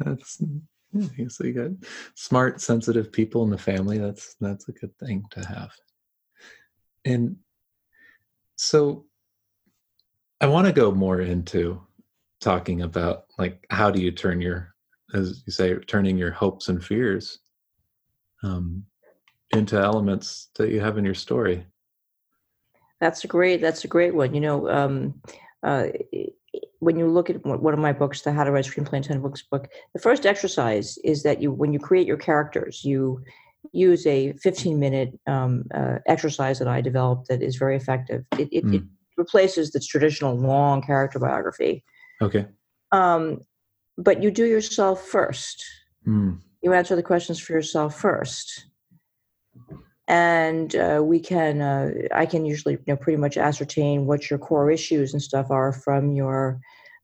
[0.00, 0.42] that's
[0.92, 1.70] yeah, so you got
[2.14, 3.98] smart, sensitive people in the family.
[3.98, 5.70] That's that's a good thing to have.
[7.04, 7.36] And
[8.56, 9.06] so
[10.40, 11.80] I want to go more into
[12.40, 14.74] talking about like how do you turn your
[15.14, 17.40] as you say turning your hopes and fears
[18.42, 18.84] um,
[19.52, 21.66] into elements that you have in your story
[23.00, 25.14] that's a great that's a great one you know um,
[25.62, 25.86] uh,
[26.80, 29.20] when you look at one of my books the how to write screenplay in 10
[29.20, 33.22] books book the first exercise is that you when you create your characters you
[33.72, 38.48] use a 15 minute um, uh, exercise that i developed that is very effective it,
[38.52, 38.76] it, mm.
[38.76, 38.82] it
[39.16, 41.84] replaces the traditional long character biography
[42.22, 42.46] Okay.
[42.92, 43.40] Um,
[43.96, 45.64] but you do yourself first.
[46.06, 46.40] Mm.
[46.62, 48.66] You answer the questions for yourself first.
[50.10, 54.40] And uh, we can, uh, I can usually, you know, pretty much ascertain what your
[54.40, 56.60] core issues and stuff are from your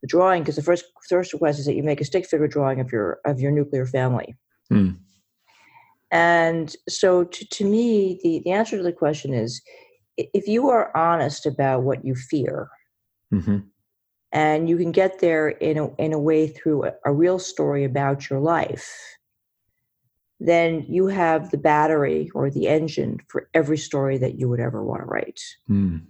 [0.08, 0.42] drawing.
[0.42, 3.20] Because the first first request is that you make a stick figure drawing of your
[3.24, 4.34] of your nuclear family.
[4.72, 4.98] Mm.
[6.10, 9.62] And so, to, to me, the, the answer to the question is
[10.16, 12.68] if you are honest about what you fear,
[13.32, 13.58] mm-hmm
[14.32, 17.84] and you can get there in a, in a way through a, a real story
[17.84, 18.92] about your life
[20.38, 24.84] then you have the battery or the engine for every story that you would ever
[24.84, 26.00] want to write mm.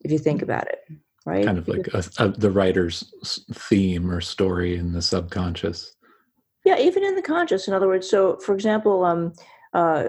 [0.00, 0.80] if you think about it
[1.24, 3.12] right kind of like a, a, the writer's
[3.52, 5.94] theme or story in the subconscious
[6.64, 9.32] yeah even in the conscious in other words so for example um,
[9.74, 10.04] uh,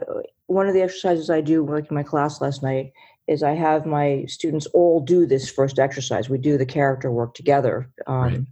[0.45, 2.91] one of the exercises i do like in my class last night
[3.27, 6.29] is I have my students all do this first exercise.
[6.29, 7.89] We do the character work together.
[8.07, 8.47] Um,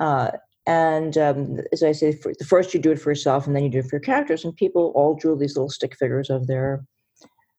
[0.00, 0.30] right.
[0.34, 3.54] uh, and um, as I say, for, the first you do it for yourself, and
[3.54, 4.44] then you do it for your characters.
[4.44, 6.84] And people all drew these little stick figures of their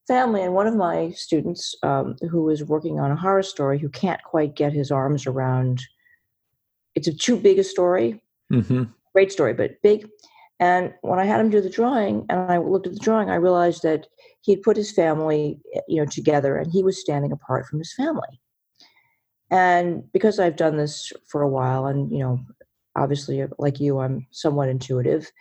[0.07, 0.41] family.
[0.43, 4.21] And one of my students, um, who was working on a horror story, who can't
[4.23, 5.81] quite get his arms around,
[6.95, 8.21] it's a too big a story.
[8.51, 8.83] Mm-hmm.
[9.13, 10.09] Great story, but big.
[10.59, 13.35] And when I had him do the drawing, and I looked at the drawing, I
[13.35, 14.07] realized that
[14.41, 17.93] he'd put his family, eh, you know, together, and he was standing apart from his
[17.93, 18.41] family.
[19.49, 22.39] And because I've done this for a while, and you know,
[22.97, 25.31] obviously, like you, I'm somewhat intuitive.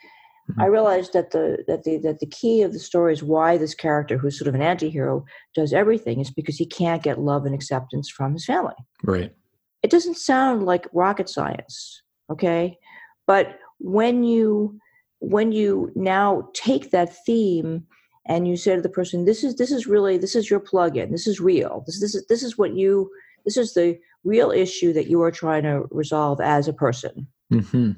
[0.50, 0.60] mm-hmm.
[0.60, 3.74] I realized that the that the that the key of the story is why this
[3.74, 7.54] character, who's sort of an anti-hero, does everything is because he can't get love and
[7.54, 8.74] acceptance from his family.
[9.02, 9.34] Right.
[9.82, 12.78] It doesn't sound like rocket science, okay?
[13.26, 14.78] But when you
[15.20, 17.86] when you now take that theme
[18.28, 21.12] and you say to the person, "This is this is really this is your plug-in.
[21.12, 21.84] This is real.
[21.86, 23.10] This this is this is what you
[23.44, 27.92] this is the real issue that you are trying to resolve as a person." Mm-hmm.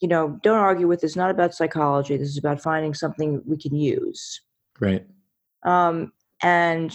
[0.00, 1.16] You know, don't argue with this.
[1.16, 2.16] Not about psychology.
[2.16, 4.40] This is about finding something we can use.
[4.80, 5.06] Right.
[5.64, 6.12] Um,
[6.42, 6.92] and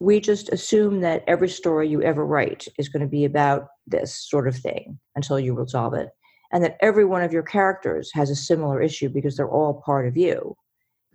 [0.00, 4.28] we just assume that every story you ever write is going to be about this
[4.28, 6.10] sort of thing until you resolve it
[6.52, 10.06] and that every one of your characters has a similar issue because they're all part
[10.06, 10.54] of you.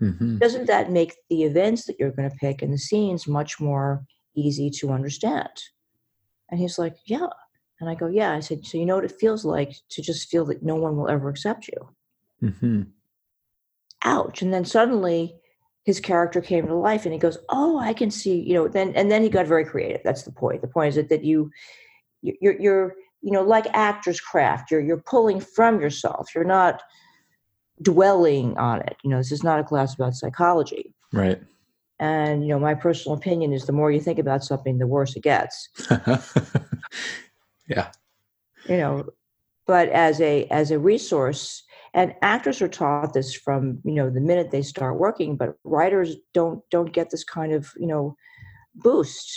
[0.02, 0.38] Mm-hmm.
[0.38, 4.04] Doesn't that make the events that you're going to pick and the scenes much more
[4.36, 5.50] easy to understand?
[6.50, 7.28] And he's like, Yeah.
[7.80, 8.34] And I go, Yeah.
[8.34, 10.98] I said, So you know what it feels like to just feel that no one
[10.98, 11.90] will ever accept you?
[12.50, 12.84] Mm-hmm.
[14.04, 14.42] Ouch.
[14.42, 15.36] And then suddenly
[15.84, 18.94] his character came to life and he goes, Oh, I can see, you know, then
[18.96, 20.02] and then he got very creative.
[20.04, 20.62] That's the point.
[20.62, 21.52] The point is that, that you
[22.22, 26.82] you're you're you know like actor's craft you're you're pulling from yourself you're not
[27.82, 31.42] dwelling on it you know this is not a class about psychology right
[32.00, 35.16] and you know my personal opinion is the more you think about something the worse
[35.16, 35.70] it gets
[37.68, 37.92] yeah.
[38.68, 39.06] You know
[39.68, 44.22] but as a as a resource and actors are taught this from you know the
[44.22, 48.16] minute they start working but writers don't don't get this kind of you know
[48.74, 49.30] boost.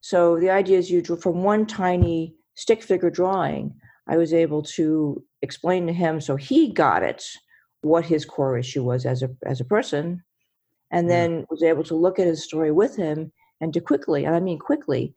[0.00, 3.74] So the idea is you draw from one tiny stick figure drawing,
[4.08, 7.24] I was able to explain to him so he got it
[7.82, 10.22] what his core issue was as a as a person,
[10.90, 14.36] and then was able to look at his story with him and to quickly, and
[14.36, 15.14] I mean quickly,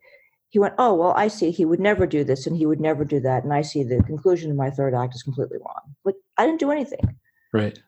[0.52, 1.50] he went, "Oh well, I see.
[1.50, 4.02] He would never do this, and he would never do that, and I see the
[4.04, 5.94] conclusion of my third act is completely wrong.
[6.04, 7.16] Like I didn't do anything."
[7.52, 7.78] Right.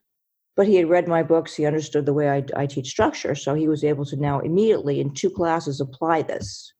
[0.57, 1.55] But he had read my books.
[1.55, 5.01] He understood the way I, I teach structure, so he was able to now immediately
[5.01, 6.73] in two classes apply this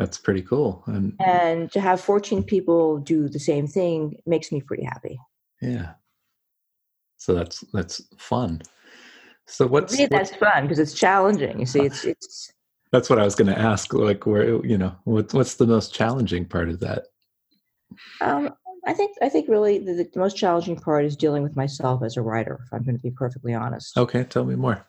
[0.00, 0.82] that's pretty cool.
[0.86, 5.20] And, and to have 14 people do the same thing makes me pretty happy.
[5.60, 5.92] Yeah.
[7.18, 8.62] So that's that's fun.
[9.46, 11.60] So what's me, that's fun because it's challenging.
[11.60, 12.50] You see, it's it's.
[12.92, 13.92] That's what I was going to ask.
[13.92, 17.06] Like, where you know, what, what's the most challenging part of that?
[18.20, 18.50] Um,
[18.86, 22.16] I think I think really the, the most challenging part is dealing with myself as
[22.16, 22.60] a writer.
[22.64, 23.96] If I'm going to be perfectly honest.
[23.96, 24.86] Okay, tell me more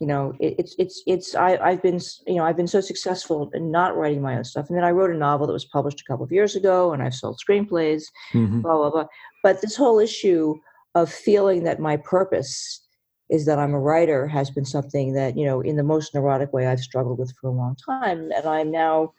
[0.00, 3.50] you know it, it's it's it's I, i've been you know i've been so successful
[3.52, 6.00] in not writing my own stuff and then i wrote a novel that was published
[6.00, 8.60] a couple of years ago and i've sold screenplays mm-hmm.
[8.60, 9.06] blah blah blah
[9.42, 10.54] but this whole issue
[10.94, 12.86] of feeling that my purpose
[13.30, 16.52] is that i'm a writer has been something that you know in the most neurotic
[16.52, 19.12] way i've struggled with for a long time and i'm now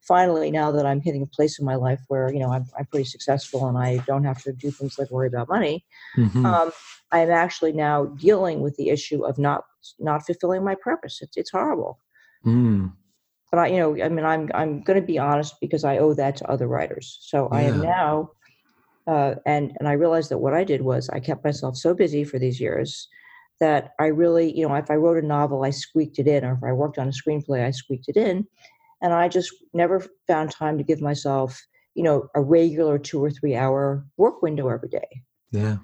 [0.00, 2.86] finally now that i'm hitting a place in my life where you know i'm, I'm
[2.86, 5.84] pretty successful and i don't have to do things like worry about money
[6.16, 6.44] mm-hmm.
[6.44, 6.70] um,
[7.12, 9.64] i'm actually now dealing with the issue of not
[9.98, 11.20] not fulfilling my purpose.
[11.20, 11.98] It's it's horrible.
[12.44, 12.92] Mm.
[13.50, 16.14] But I, you know, I mean, I'm I'm going to be honest because I owe
[16.14, 17.18] that to other writers.
[17.22, 17.58] So yeah.
[17.58, 18.30] I am now,
[19.06, 22.24] uh, and and I realized that what I did was I kept myself so busy
[22.24, 23.08] for these years
[23.60, 26.54] that I really, you know, if I wrote a novel, I squeaked it in, or
[26.54, 28.46] if I worked on a screenplay, I squeaked it in,
[29.00, 31.60] and I just never found time to give myself,
[31.94, 35.22] you know, a regular two or three hour work window every day.
[35.50, 35.78] Yeah.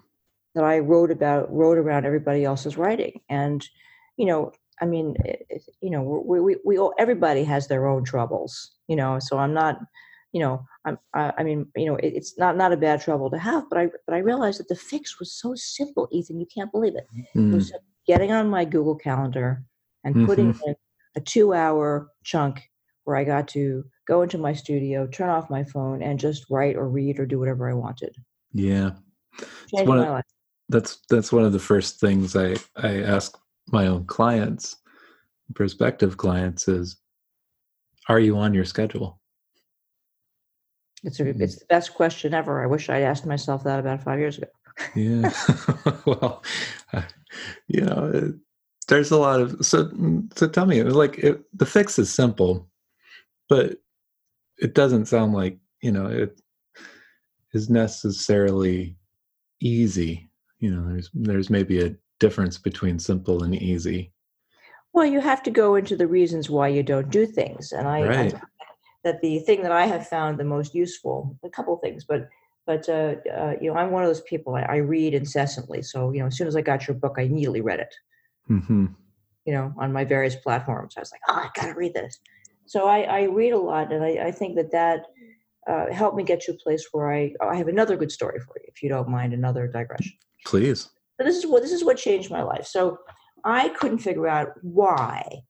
[0.54, 3.64] That I wrote about, wrote around everybody else's writing, and
[4.16, 4.52] you know,
[4.83, 8.96] I mean, it, you know, we, we, we all, everybody has their own troubles, you
[8.96, 9.78] know, so I'm not,
[10.32, 13.30] you know, I'm, I, I mean, you know, it, it's not, not a bad trouble
[13.30, 16.46] to have, but I, but I realized that the fix was so simple, Ethan, you
[16.46, 17.06] can't believe it.
[17.36, 17.52] Mm.
[17.52, 17.76] It was mm.
[18.06, 19.64] getting on my Google calendar
[20.04, 20.26] and mm-hmm.
[20.26, 20.74] putting in
[21.16, 22.62] a two hour chunk
[23.04, 26.76] where I got to go into my studio, turn off my phone and just write
[26.76, 28.14] or read or do whatever I wanted.
[28.52, 28.90] Yeah.
[29.72, 30.24] My of, life.
[30.68, 33.36] That's, that's one of the first things I, I ask
[33.68, 34.76] my own clients,
[35.54, 36.96] prospective clients, is
[38.08, 39.19] are you on your schedule?
[41.02, 41.40] It's a, mm.
[41.40, 42.62] it's the best question ever.
[42.62, 44.48] I wish I'd asked myself that about five years ago.
[44.94, 45.32] yeah.
[46.06, 46.42] well,
[46.92, 47.02] uh,
[47.68, 48.34] you know, it,
[48.88, 49.86] there's a lot of so.
[49.86, 52.68] Mm, so tell me, like, it, the fix is simple,
[53.48, 53.78] but
[54.58, 56.40] it doesn't sound like you know it
[57.52, 58.96] is necessarily
[59.60, 60.30] easy.
[60.58, 64.12] You know, there's there's maybe a difference between simple and easy?
[64.92, 68.06] Well, you have to go into the reasons why you don't do things, and I,
[68.06, 68.34] right.
[68.34, 68.40] I
[69.04, 72.28] that the thing that I have found the most useful, a couple of things, but
[72.66, 74.54] but uh, uh, you know, I'm one of those people.
[74.54, 77.22] I, I, read incessantly, so you know, as soon as I got your book, I
[77.22, 77.94] immediately read it.
[78.48, 78.86] Mm-hmm.
[79.46, 82.18] You know, on my various platforms, I was like, oh, I gotta read this.
[82.66, 85.06] So I, I read a lot, and I, I think that that
[85.66, 88.54] uh, helped me get to a place where I I have another good story for
[88.60, 90.12] you, if you don't mind another digression.
[90.46, 90.90] Please
[91.24, 92.66] this is what this is what changed my life.
[92.66, 92.98] So
[93.44, 95.42] I couldn't figure out why,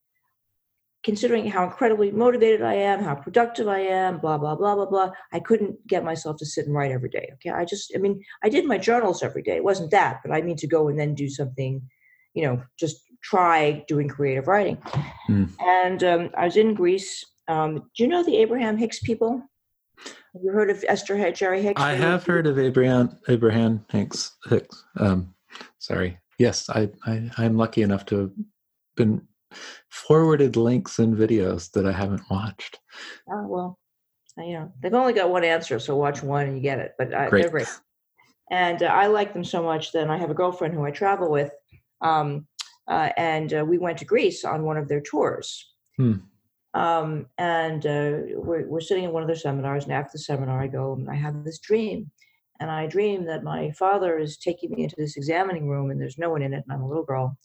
[1.03, 5.11] considering how incredibly motivated I am, how productive I am, blah blah blah blah blah.
[5.33, 7.31] I couldn't get myself to sit and write every day.
[7.35, 9.57] Okay, I just, I mean, I did my journals every day.
[9.57, 11.83] It wasn't that, but I mean to go and then do something,
[12.35, 14.77] you know, just try doing creative writing.
[15.29, 15.51] Mm.
[15.61, 17.25] And um, I was in Greece.
[17.49, 19.43] Um, do you know the Abraham Hicks people?
[20.33, 21.81] Have you heard of Esther Jerry Hicks?
[21.81, 24.37] I have heard of Abraham Abraham Hicks.
[24.49, 24.85] Hicks.
[24.97, 25.35] Um,
[25.79, 26.19] sorry.
[26.39, 28.31] Yes, I, I I'm lucky enough to have
[28.97, 29.27] been
[29.89, 32.79] forwarded links and videos that I haven't watched.
[33.29, 33.79] Oh well,
[34.39, 36.93] you know they've only got one answer, so watch one and you get it.
[36.99, 37.43] But uh, great.
[37.43, 37.81] they're great,
[38.51, 39.93] and uh, I like them so much.
[39.93, 41.53] Then I have a girlfriend who I travel with,
[42.01, 42.47] um,
[42.89, 45.73] uh, and uh, we went to Greece on one of their tours.
[45.97, 46.15] Hmm.
[46.73, 50.61] Um, and uh, we're, we're sitting in one of their seminars, and after the seminar,
[50.61, 52.11] I go and I have this dream.
[52.61, 56.19] And I dream that my father is taking me into this examining room, and there's
[56.19, 57.37] no one in it, and I'm a little girl.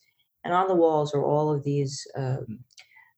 [0.46, 2.60] And on the walls are all of these um,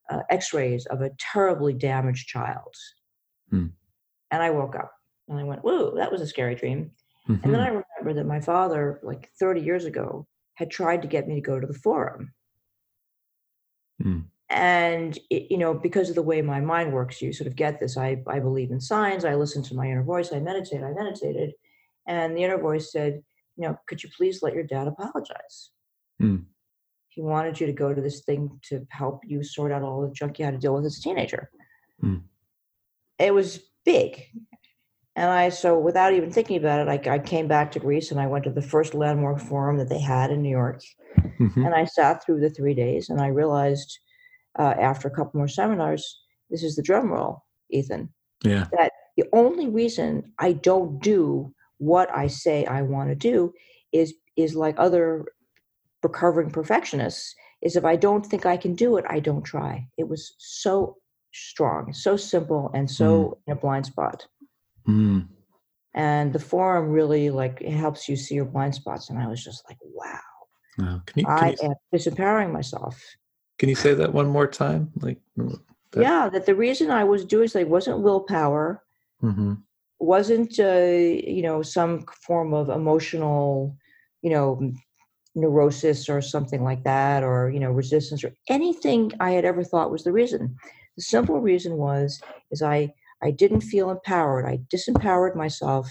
[0.09, 2.73] uh, x rays of a terribly damaged child.
[3.51, 3.67] Hmm.
[4.31, 4.91] And I woke up
[5.29, 6.91] and I went, Whoa, that was a scary dream.
[7.29, 7.43] Mm-hmm.
[7.43, 7.77] And then mm-hmm.
[7.77, 11.41] I remember that my father, like 30 years ago, had tried to get me to
[11.41, 12.33] go to the forum.
[14.01, 17.55] Hmm and it, you know because of the way my mind works you sort of
[17.55, 20.83] get this i i believe in signs i listen to my inner voice i meditate
[20.83, 21.51] i meditated
[22.07, 23.21] and the inner voice said
[23.57, 25.71] you know could you please let your dad apologize
[26.21, 26.43] mm.
[27.17, 30.13] He wanted you to go to this thing to help you sort out all the
[30.13, 31.49] junk you had to deal with as a teenager
[32.03, 32.21] mm.
[33.19, 34.23] it was big
[35.15, 38.19] and i so without even thinking about it I, I came back to greece and
[38.19, 40.81] i went to the first landmark forum that they had in new york
[41.39, 41.65] mm-hmm.
[41.65, 43.99] and i sat through the three days and i realized
[44.57, 48.09] uh, after a couple more seminars, this is the drum roll, Ethan.
[48.43, 48.67] Yeah.
[48.71, 53.53] That the only reason I don't do what I say I want to do
[53.91, 55.25] is is like other
[56.07, 59.87] recovering perfectionists is if I don't think I can do it, I don't try.
[59.97, 60.97] It was so
[61.33, 63.37] strong, so simple, and so mm.
[63.47, 64.27] in a blind spot.
[64.87, 65.27] Mm.
[65.93, 69.09] And the forum really like it helps you see your blind spots.
[69.09, 71.01] And I was just like, wow.
[71.07, 71.69] can you, can I you...
[71.69, 72.95] am disempowering myself.
[73.57, 74.91] Can you say that one more time?
[75.01, 76.01] Like, that.
[76.01, 78.83] yeah, that the reason I was doing like wasn't willpower,
[79.23, 79.53] mm-hmm.
[79.99, 80.91] wasn't uh,
[81.35, 83.75] you know some form of emotional,
[84.21, 84.71] you know,
[85.37, 89.91] neurosis or something like that, or you know resistance or anything I had ever thought
[89.91, 90.55] was the reason.
[90.97, 92.21] The simple reason was
[92.51, 94.45] is I I didn't feel empowered.
[94.45, 95.89] I disempowered myself,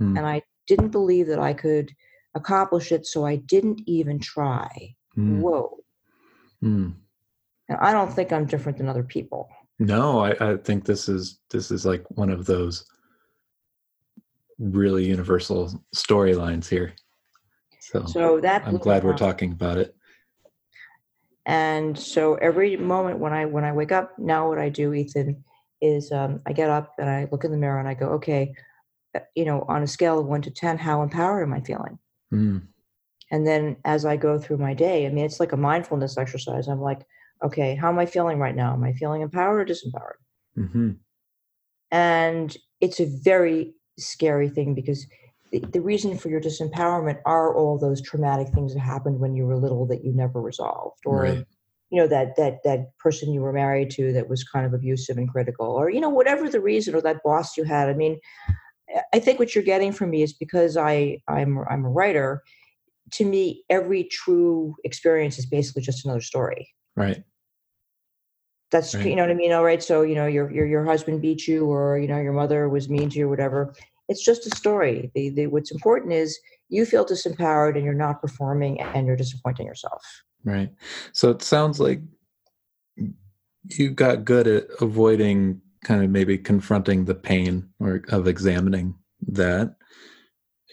[0.00, 0.16] mm.
[0.16, 1.92] and I didn't believe that I could
[2.34, 4.94] accomplish it, so I didn't even try.
[5.16, 5.40] Mm.
[5.40, 5.78] Whoa.
[6.62, 6.94] Mm.
[7.68, 9.48] And I don't think I'm different than other people.
[9.78, 12.84] No, I, I think this is this is like one of those
[14.58, 16.94] really universal storylines here.
[17.84, 19.94] So, so that I'm glad we're talking about it.
[21.44, 25.44] And so every moment when I when I wake up, now what I do, Ethan,
[25.82, 28.54] is um, I get up and I look in the mirror and I go, okay,
[29.14, 31.98] uh, you know, on a scale of one to ten, how empowered am I feeling?
[32.32, 32.68] Mm.
[33.30, 36.68] And then as I go through my day, I mean, it's like a mindfulness exercise.
[36.68, 37.02] I'm like,
[37.44, 38.72] okay, how am I feeling right now?
[38.72, 40.20] Am I feeling empowered or disempowered?
[40.56, 40.90] Mm-hmm.
[41.90, 45.06] And it's a very scary thing because
[45.54, 49.46] the, the, reason for your disempowerment are all those traumatic things that happened when you
[49.46, 51.46] were little that you never resolved, or right.
[51.90, 55.16] you know that that that person you were married to that was kind of abusive
[55.16, 57.88] and critical, or you know whatever the reason, or that boss you had.
[57.88, 58.18] I mean,
[59.12, 62.42] I think what you're getting from me is because I I'm I'm a writer.
[63.12, 66.68] To me, every true experience is basically just another story.
[66.96, 67.22] Right.
[68.72, 69.06] That's right.
[69.06, 69.52] you know what I mean.
[69.52, 69.82] All right.
[69.82, 72.88] So you know your your your husband beat you, or you know your mother was
[72.88, 73.72] mean to you, or whatever.
[74.08, 75.10] It's just a story.
[75.14, 76.38] The, the what's important is
[76.68, 80.02] you feel disempowered and you're not performing and you're disappointing yourself.
[80.44, 80.70] Right.
[81.12, 82.00] So it sounds like
[83.78, 88.94] you got good at avoiding kind of maybe confronting the pain or of examining
[89.28, 89.76] that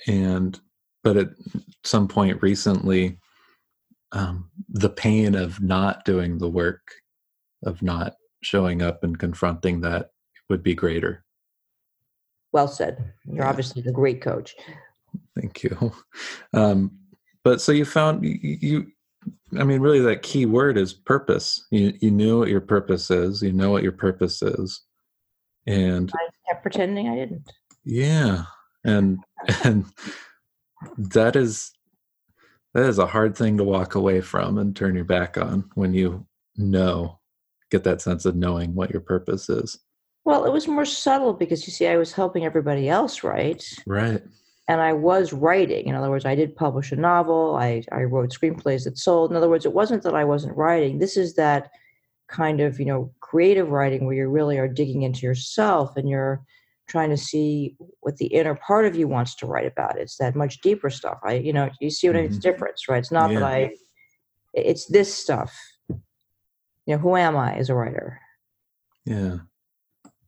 [0.07, 0.59] and
[1.03, 1.29] but at
[1.84, 3.17] some point recently
[4.13, 6.82] um, the pain of not doing the work
[7.63, 10.11] of not showing up and confronting that
[10.49, 11.23] would be greater
[12.52, 13.14] well said.
[13.26, 13.49] You're yeah.
[13.49, 14.56] obviously the great coach.
[15.39, 15.91] Thank you.
[16.54, 16.91] Um,
[17.43, 18.88] but so you found you, you
[19.58, 21.66] i mean really that key word is purpose.
[21.72, 23.41] You, you knew what your purpose is.
[23.41, 24.82] You know what your purpose is.
[25.66, 27.49] And i kept pretending i didn't.
[27.86, 28.43] Yeah.
[28.84, 29.20] And
[29.64, 29.86] and
[30.97, 31.72] that is
[32.74, 35.93] that is a hard thing to walk away from and turn your back on when
[35.93, 36.26] you
[36.58, 37.20] know
[37.70, 39.80] get that sense of knowing what your purpose is
[40.26, 43.63] well it was more subtle because you see i was helping everybody else write.
[43.86, 44.22] right
[44.67, 45.88] and I was writing.
[45.88, 47.57] In other words, I did publish a novel.
[47.57, 49.30] I, I wrote screenplays that sold.
[49.30, 50.97] In other words, it wasn't that I wasn't writing.
[50.97, 51.72] This is that
[52.30, 56.41] kind of you know creative writing where you really are digging into yourself and you're
[56.88, 59.99] trying to see what the inner part of you wants to write about.
[59.99, 61.19] It's that much deeper stuff.
[61.24, 62.28] I you know you see what mm-hmm.
[62.28, 62.99] it's difference, right?
[62.99, 63.39] It's not yeah.
[63.39, 63.72] that I.
[64.53, 65.53] It's this stuff.
[65.89, 68.19] You know, who am I as a writer?
[69.05, 69.39] Yeah.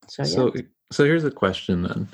[0.10, 0.62] So, so, yeah.
[0.92, 2.08] so here's a question then.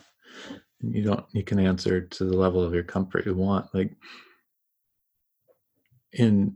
[0.82, 3.74] You don't, you can answer to the level of your comfort you want.
[3.74, 3.92] Like,
[6.14, 6.56] in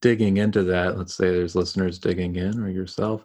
[0.00, 3.24] digging into that, let's say there's listeners digging in or yourself,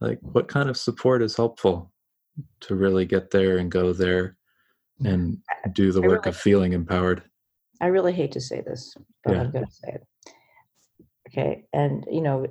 [0.00, 1.92] like, what kind of support is helpful
[2.60, 4.36] to really get there and go there
[5.02, 5.12] mm.
[5.12, 5.38] and
[5.74, 7.22] do the work really, of feeling empowered?
[7.80, 9.40] I really hate to say this, but yeah.
[9.40, 10.06] I'm going to say it.
[11.28, 11.64] Okay.
[11.72, 12.46] And, you know,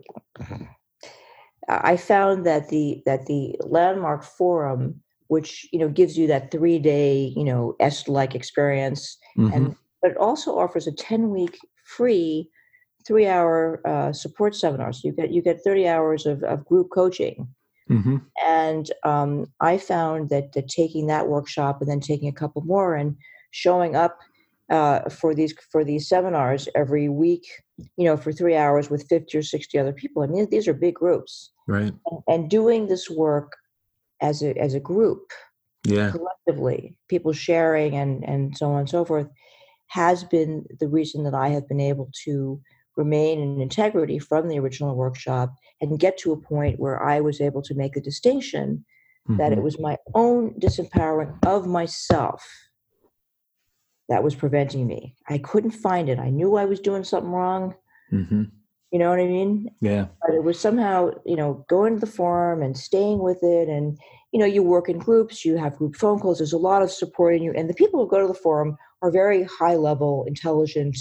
[1.68, 6.80] I found that the that the landmark forum, which you know gives you that three
[6.80, 9.54] day you know est like experience, mm-hmm.
[9.54, 12.50] and but it also offers a ten week free
[13.06, 14.94] three hour uh, support seminar.
[14.94, 17.48] So you get you get thirty hours of, of group coaching.
[17.90, 18.18] Mm-hmm.
[18.44, 22.96] And um, I found that, that taking that workshop and then taking a couple more
[22.96, 23.16] and
[23.52, 24.18] showing up
[24.70, 27.46] uh, for these for these seminars every week,
[27.98, 30.24] you know, for three hours with fifty or sixty other people.
[30.24, 33.54] I mean, these are big groups right and, and doing this work
[34.22, 35.32] as a as a group
[35.84, 39.28] yeah collectively people sharing and and so on and so forth
[39.88, 42.60] has been the reason that i have been able to
[42.98, 47.42] remain in integrity from the original workshop and get to a point where i was
[47.42, 48.84] able to make the distinction
[49.28, 49.38] mm-hmm.
[49.38, 49.64] that it mm-hmm.
[49.64, 52.46] was my own disempowering of myself
[54.10, 57.74] that was preventing me i couldn't find it i knew i was doing something wrong
[58.12, 58.44] mm-hmm.
[58.96, 59.70] You know what I mean?
[59.82, 60.06] Yeah.
[60.22, 63.68] But it was somehow, you know, going to the forum and staying with it.
[63.68, 64.00] And,
[64.32, 66.90] you know, you work in groups, you have group phone calls, there's a lot of
[66.90, 67.52] support in you.
[67.52, 70.98] And the people who go to the forum are very high level, intelligent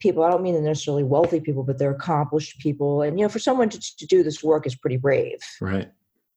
[0.00, 0.24] people.
[0.24, 3.02] I don't mean they're necessarily wealthy people, but they're accomplished people.
[3.02, 5.38] And, you know, for someone to, to do this work is pretty brave.
[5.60, 5.88] Right.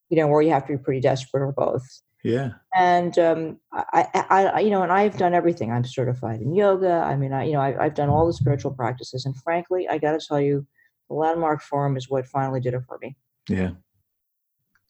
[0.10, 1.88] You know, or you have to be pretty desperate or both.
[2.24, 2.52] Yeah.
[2.76, 5.72] And um, I, I, I, you know, and I've done everything.
[5.72, 6.92] I'm certified in yoga.
[6.92, 9.26] I mean, I, you know, I, I've done all the spiritual practices.
[9.26, 10.66] And frankly, I got to tell you,
[11.08, 13.16] the Landmark Forum is what finally did it for me.
[13.48, 13.72] Yeah.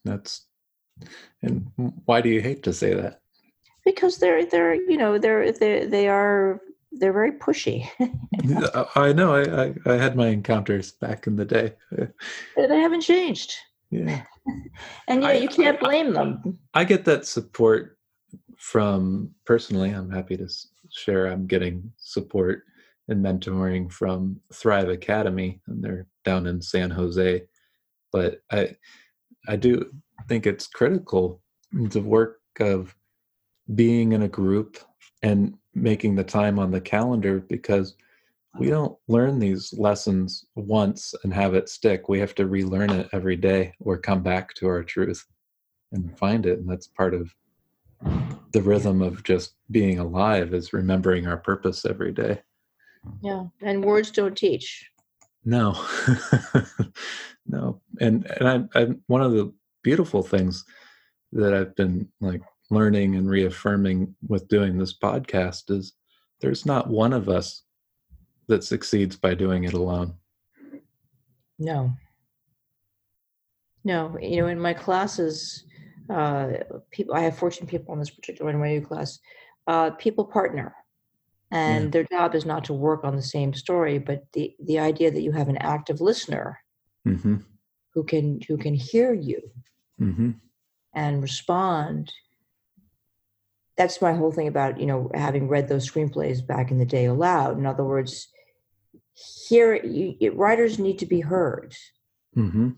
[0.04, 0.46] That's,
[1.42, 1.70] and
[2.04, 3.20] why do you hate to say that?
[3.84, 6.60] Because they're, they're, you know, they're, they, they are,
[6.92, 7.88] they're very pushy.
[8.96, 9.34] I know.
[9.34, 11.74] I, I, I had my encounters back in the day.
[11.90, 13.54] they haven't changed.
[13.90, 14.24] Yeah.
[15.08, 16.58] And yeah, you can't blame them.
[16.74, 17.98] I get that support
[18.58, 19.90] from personally.
[19.90, 20.48] I'm happy to
[20.90, 21.26] share.
[21.26, 22.64] I'm getting support
[23.08, 27.42] and mentoring from Thrive Academy, and they're down in San Jose.
[28.12, 28.76] But I,
[29.48, 29.90] I do
[30.28, 31.40] think it's critical
[31.72, 32.94] the work of
[33.74, 34.78] being in a group
[35.22, 37.94] and making the time on the calendar because
[38.58, 42.08] we don't learn these lessons once and have it stick.
[42.08, 45.24] We have to relearn it every day or come back to our truth
[45.92, 46.58] and find it.
[46.58, 47.32] And that's part of
[48.52, 52.40] the rhythm of just being alive is remembering our purpose every day.
[53.22, 53.44] Yeah.
[53.62, 54.90] And words don't teach.
[55.44, 55.74] No.
[57.46, 57.80] no.
[58.00, 60.64] And and I, I one of the beautiful things
[61.32, 65.94] that I've been like learning and reaffirming with doing this podcast is
[66.40, 67.62] there's not one of us
[68.50, 70.14] that succeeds by doing it alone.
[71.58, 71.92] No.
[73.84, 75.64] No, you know, in my classes,
[76.10, 76.48] uh,
[76.90, 79.18] people I have 14 people in this particular NYU class.
[79.66, 80.74] Uh, people partner,
[81.50, 81.90] and yeah.
[81.90, 85.22] their job is not to work on the same story, but the the idea that
[85.22, 86.58] you have an active listener
[87.06, 87.36] mm-hmm.
[87.94, 89.40] who can who can hear you
[90.00, 90.32] mm-hmm.
[90.94, 92.12] and respond.
[93.76, 97.06] That's my whole thing about you know having read those screenplays back in the day
[97.06, 97.56] aloud.
[97.56, 98.28] In other words,
[99.46, 101.76] here you, writers need to be heard.
[102.36, 102.70] Mm-hmm.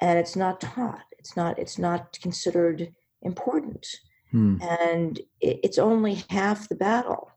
[0.00, 1.04] and it's not taught.
[1.18, 3.86] It's not it's not considered important.
[4.34, 4.62] Mm.
[4.62, 7.30] and it, it's only half the battle.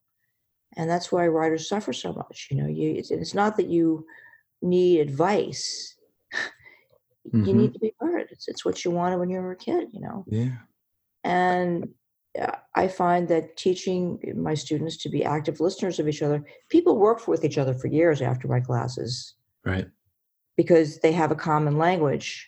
[0.77, 4.05] And that's why writers suffer so much you know you it's, it's not that you
[4.61, 5.95] need advice.
[7.27, 7.45] Mm-hmm.
[7.45, 8.27] you need to be heard.
[8.29, 10.25] It's, it's what you wanted when you were a kid you know?
[10.27, 10.57] Yeah.
[11.23, 11.89] And
[12.39, 16.97] Uh, I find that teaching my students to be active listeners of each other, people
[16.97, 19.35] work with each other for years after my classes.
[19.63, 19.87] Right.
[20.57, 22.47] Because they have a common language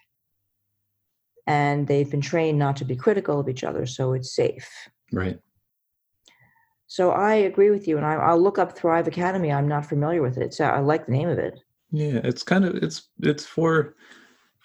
[1.47, 4.69] and they've been trained not to be critical of each other, so it's safe.
[5.13, 5.39] Right.
[6.87, 9.51] So I agree with you, and I, will look up Thrive Academy.
[9.51, 10.53] I'm not familiar with it.
[10.53, 11.59] So uh, I like the name of it.
[11.91, 13.95] Yeah, it's kind of it's it's for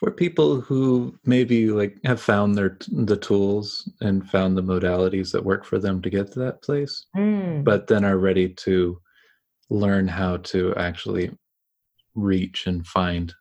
[0.02, 5.44] for people who maybe like have found their the tools and found the modalities that
[5.44, 7.62] work for them to get to that place Mm.
[7.62, 9.00] but then are ready to
[9.70, 11.30] learn how to actually
[12.16, 13.32] reach and find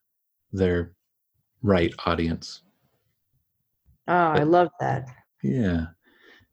[0.53, 0.93] their
[1.63, 2.61] right audience
[4.07, 5.07] Oh, I love that.
[5.41, 5.85] yeah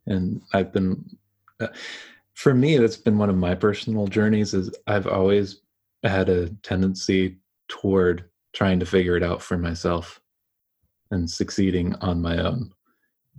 [0.06, 1.04] and i've been
[1.60, 1.66] uh,
[2.32, 5.60] for me that's been one of my personal journeys is i've always
[6.02, 7.36] had a tendency
[7.68, 8.24] toward
[8.58, 10.20] trying to figure it out for myself
[11.12, 12.72] and succeeding on my own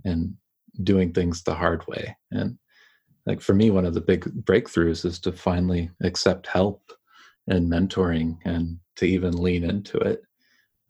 [0.06, 0.34] and
[0.82, 2.56] doing things the hard way and
[3.26, 6.90] like for me one of the big breakthroughs is to finally accept help
[7.48, 10.22] and mentoring and to even lean into it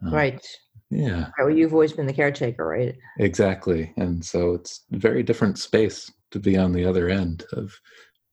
[0.06, 0.46] Um, Right.
[0.90, 2.96] yeah Well, you've always been the caretaker, right?
[3.18, 3.92] Exactly.
[3.96, 7.74] And so it's a very different space to be on the other end of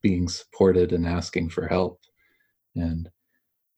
[0.04, 2.00] being supported and asking for help.
[2.76, 3.10] And,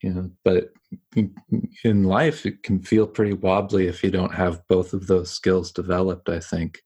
[0.04, 0.74] you know, but
[1.16, 5.72] in- life, it can feel pretty wobbly if you don't have both of those skills
[5.72, 6.80] developed, I think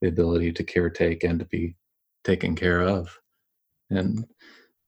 [0.00, 1.76] the ability to caretake and to be
[2.24, 3.18] taken care of.
[3.90, 4.26] And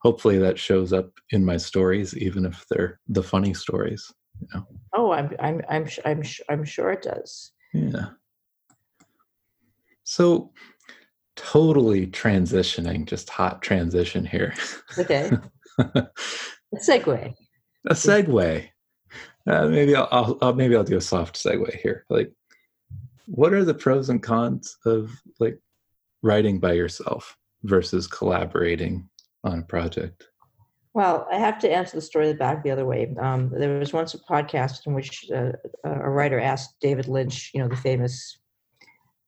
[0.02, 4.12] hopefully that shows up in my stories, even if they're the funny stories.
[4.94, 7.52] Oh, I'm I'm I'm I'm I'm sure it does.
[7.72, 8.10] Yeah.
[10.04, 10.52] So,
[11.36, 14.54] totally transitioning, just hot transition here.
[14.98, 15.30] Okay.
[16.74, 17.34] Segue.
[17.86, 18.68] A segue.
[19.46, 22.04] Uh, maybe I'll, I'll, I'll maybe I'll do a soft segue here.
[22.10, 22.32] Like,
[23.26, 25.58] what are the pros and cons of like
[26.22, 29.08] writing by yourself versus collaborating
[29.44, 30.24] on a project?
[30.92, 33.14] Well, I have to answer the story back the other way.
[33.20, 35.52] Um, there was once a podcast in which uh,
[35.84, 38.40] a writer asked David Lynch, you know, the famous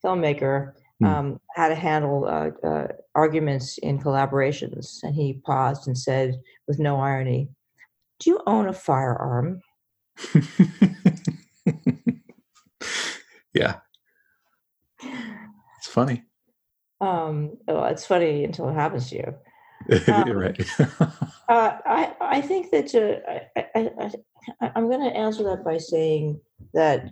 [0.05, 0.72] filmmaker,
[1.05, 6.78] um, how to handle uh, uh, arguments in collaborations, and he paused and said, with
[6.78, 7.48] no irony,
[8.23, 9.61] "Do you own a firearm?"
[13.55, 13.81] yeah,
[15.79, 16.25] it's funny.
[17.01, 19.35] Um, well, it's funny until it happens to you.
[20.27, 20.61] You're right.
[21.49, 24.11] Uh, I I think that uh, I, I,
[24.61, 26.41] I I'm going to answer that by saying
[26.73, 27.11] that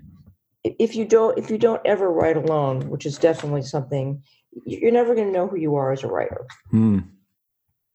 [0.64, 4.22] if you don't if you don't ever write alone, which is definitely something
[4.64, 7.00] you're never going to know who you are as a writer, Hmm.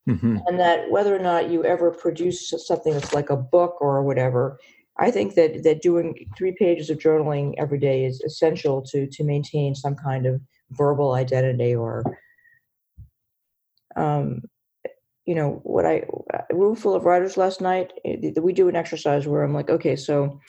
[0.07, 0.41] Mhm.
[0.47, 4.59] and that whether or not you ever produce something that's like a book or whatever,
[4.97, 9.23] I think that that doing three pages of journaling every day is essential to to
[9.23, 10.41] maintain some kind of
[10.71, 12.03] verbal identity or
[13.95, 14.41] um,
[15.25, 16.05] you know what I
[16.49, 17.93] a room full of writers last night.
[18.05, 20.39] eh, We do an exercise where I'm like, okay, so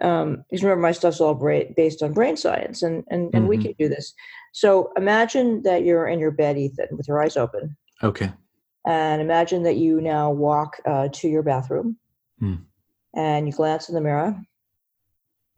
[0.00, 3.56] um, because remember my stuff's all bra- based on brain science, and and and we
[3.58, 3.62] Mhm.
[3.62, 4.14] can do this.
[4.52, 8.30] So imagine that you're in your bed, Ethan, with your eyes open, Okay.
[8.86, 11.96] And imagine that you now walk uh, to your bathroom,
[12.38, 12.54] Hmm.
[13.14, 14.36] and you glance in the mirror,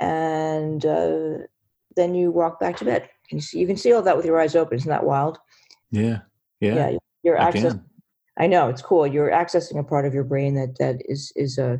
[0.00, 1.38] and uh,
[1.96, 3.08] then you walk back to bed.
[3.28, 3.58] Can you see?
[3.58, 4.76] You can see all that with your eyes open.
[4.76, 5.38] Isn't that wild?
[5.90, 6.20] Yeah.
[6.60, 6.74] Yeah.
[6.74, 7.82] yeah you're I accessing.
[8.38, 9.06] I know it's cool.
[9.06, 11.78] You're accessing a part of your brain that that is is uh,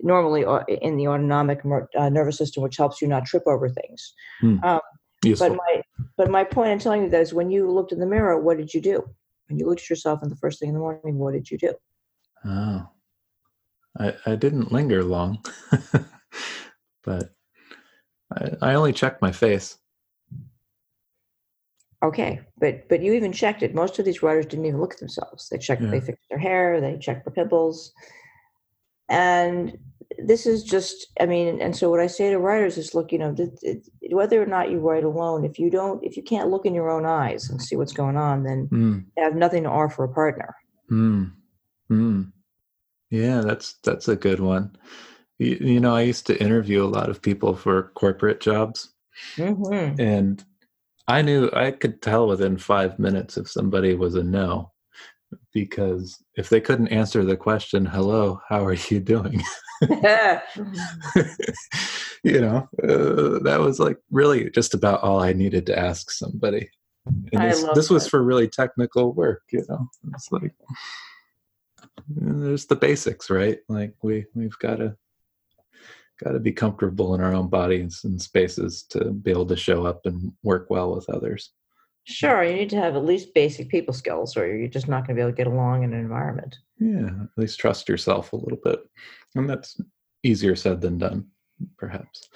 [0.00, 0.44] normally
[0.80, 1.60] in the autonomic
[1.98, 4.14] uh, nervous system, which helps you not trip over things.
[5.24, 5.48] Useful.
[5.50, 5.82] But my
[6.16, 8.56] but my point in telling you that is when you looked in the mirror, what
[8.56, 9.08] did you do?
[9.48, 11.58] When you looked at yourself in the first thing in the morning, what did you
[11.58, 11.74] do?
[12.44, 12.88] Oh,
[13.98, 15.42] I, I didn't linger long,
[17.02, 17.30] but
[18.32, 19.78] I, I only checked my face.
[22.02, 23.74] Okay, but but you even checked it.
[23.74, 25.48] Most of these writers didn't even look at themselves.
[25.48, 25.82] They checked.
[25.82, 26.80] They fixed their hair.
[26.80, 27.92] They checked for pimples,
[29.08, 29.76] and
[30.24, 31.06] this is just.
[31.20, 33.84] I mean, and so what I say to writers is, look, you know, th- th-
[34.10, 36.90] whether or not you write alone, if you don't, if you can't look in your
[36.90, 40.08] own eyes and see what's going on, then Mm, you have nothing to offer a
[40.12, 40.54] partner.
[40.90, 41.32] mm,
[41.90, 42.32] mm.
[43.10, 44.76] Yeah, that's that's a good one.
[45.38, 48.92] You, you know, I used to interview a lot of people for corporate jobs,
[49.36, 50.44] hmm and
[51.06, 54.72] I knew I could tell within five minutes if somebody was a no,
[55.52, 59.42] because if they couldn't answer the question, "Hello, how are you doing?"
[62.24, 66.70] you know, uh, that was like really just about all I needed to ask somebody.
[67.32, 69.88] And this, this was for really technical work, you know.
[70.14, 70.54] It's like
[72.08, 73.58] there's the basics, right?
[73.68, 74.96] Like we we've got to
[76.22, 79.86] got to be comfortable in our own bodies and spaces to be able to show
[79.86, 81.52] up and work well with others.
[82.10, 85.14] Sure, you need to have at least basic people skills, or you're just not going
[85.14, 86.56] to be able to get along in an environment.
[86.78, 88.80] Yeah, at least trust yourself a little bit,
[89.34, 89.78] and that's
[90.22, 91.26] easier said than done,
[91.76, 92.30] perhaps.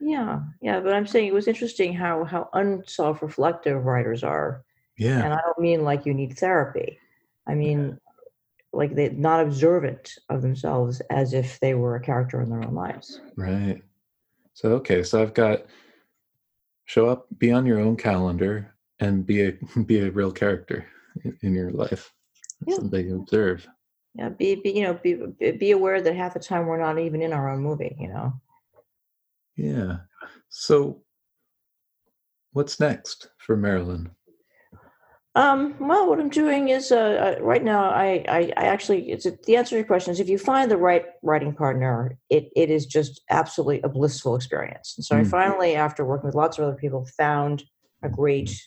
[0.00, 4.64] Yeah, yeah, but I'm saying it was interesting how how unself-reflective writers are,
[4.96, 6.98] Yeah, and I don't mean like you need therapy.
[7.46, 7.98] I mean
[8.72, 12.74] like they're not observant of themselves as if they were a character in their own
[12.74, 13.20] lives.
[13.36, 13.82] right.
[14.54, 15.66] So okay, so I've got
[16.86, 19.52] show up, be on your own calendar, and be a
[19.86, 20.86] be a real character
[21.24, 22.12] in, in your life.
[22.66, 22.76] Yeah.
[22.76, 23.66] Something you observe.
[24.14, 27.22] Yeah, be, be you know be be aware that half the time we're not even
[27.22, 27.96] in our own movie.
[27.98, 28.32] You know.
[29.56, 29.98] Yeah.
[30.48, 31.02] So,
[32.52, 34.10] what's next for Marilyn?
[35.34, 37.90] Um, well, what I'm doing is uh, uh, right now.
[37.90, 40.68] I, I, I actually, it's a, the answer to your question is if you find
[40.68, 44.94] the right writing partner, it, it is just absolutely a blissful experience.
[44.96, 45.30] And so I Mm.
[45.30, 47.62] finally, after working with lots of other people, found
[48.02, 48.60] a great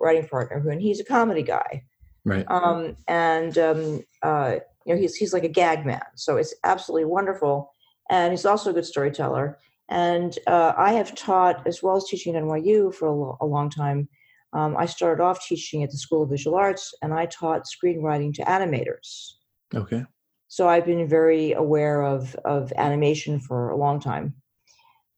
[0.00, 1.84] writing partner who, and he's a comedy guy.
[2.24, 2.44] Right.
[2.50, 7.06] Um, and um, uh, you know, he's he's like a gag man, so it's absolutely
[7.06, 7.72] wonderful.
[8.10, 9.58] And he's also a good storyteller.
[9.88, 13.46] And uh, I have taught, as well as teaching at NYU for a, lo- a
[13.46, 14.08] long time.
[14.52, 18.34] Um, I started off teaching at the School of Visual Arts, and I taught screenwriting
[18.34, 19.32] to animators.
[19.74, 20.04] Okay.
[20.48, 24.34] So I've been very aware of of animation for a long time.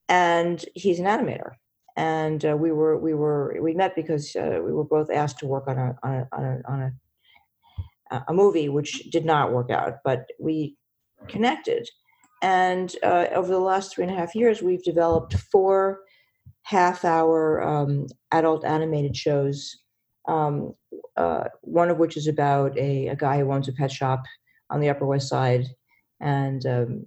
[0.08, 1.52] And he's an animator,
[1.96, 5.46] and uh, we were we were we met because uh, we were both asked to
[5.46, 6.92] work on a on a on a, on a
[8.28, 10.76] a movie which did not work out, but we
[11.28, 11.88] connected.
[12.42, 16.00] And uh, over the last three and a half years, we've developed four
[16.64, 19.76] half-hour um, adult animated shows.
[20.28, 20.74] Um,
[21.16, 24.22] uh, one of which is about a, a guy who owns a pet shop
[24.70, 25.66] on the Upper West Side,
[26.20, 27.06] and um,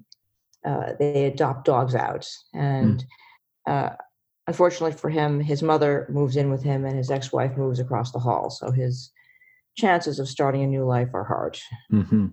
[0.65, 2.27] uh, they adopt dogs out.
[2.53, 3.03] And
[3.67, 3.91] uh,
[4.47, 8.19] unfortunately for him, his mother moves in with him, and his ex-wife moves across the
[8.19, 8.49] hall.
[8.49, 9.11] So his
[9.75, 11.59] chances of starting a new life are hard.
[11.89, 12.27] hmm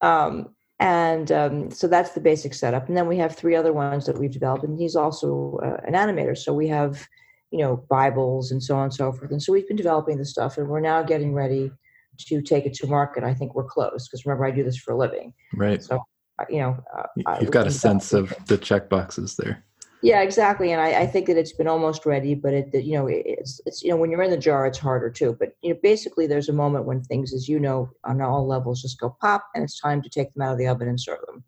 [0.00, 2.88] Um, and um, so that's the basic setup.
[2.88, 5.94] And then we have three other ones that we've developed, and he's also uh, an
[5.94, 6.36] animator.
[6.36, 7.06] So we have,
[7.52, 9.30] you know, Bibles and so on and so forth.
[9.30, 11.70] And so we've been developing the stuff, and we're now getting ready
[12.18, 13.22] to take it to market.
[13.22, 15.32] I think we're close because remember I do this for a living.
[15.54, 15.82] Right.
[15.82, 16.02] So
[16.38, 19.64] uh, you know, uh, You've got a sense of the check boxes there.
[20.02, 20.72] Yeah, exactly.
[20.72, 23.82] And I, I think that it's been almost ready, but it, you know, it's, it's,
[23.84, 25.36] you know, when you're in the jar, it's harder too.
[25.38, 28.82] But, you know, basically there's a moment when things, as you know, on all levels
[28.82, 31.20] just go pop and it's time to take them out of the oven and serve
[31.26, 31.44] them.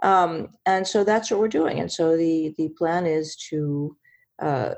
[0.00, 1.80] hmm Um, and so that's what we're doing.
[1.80, 3.96] And so the, the plan is to,
[4.40, 4.74] uh,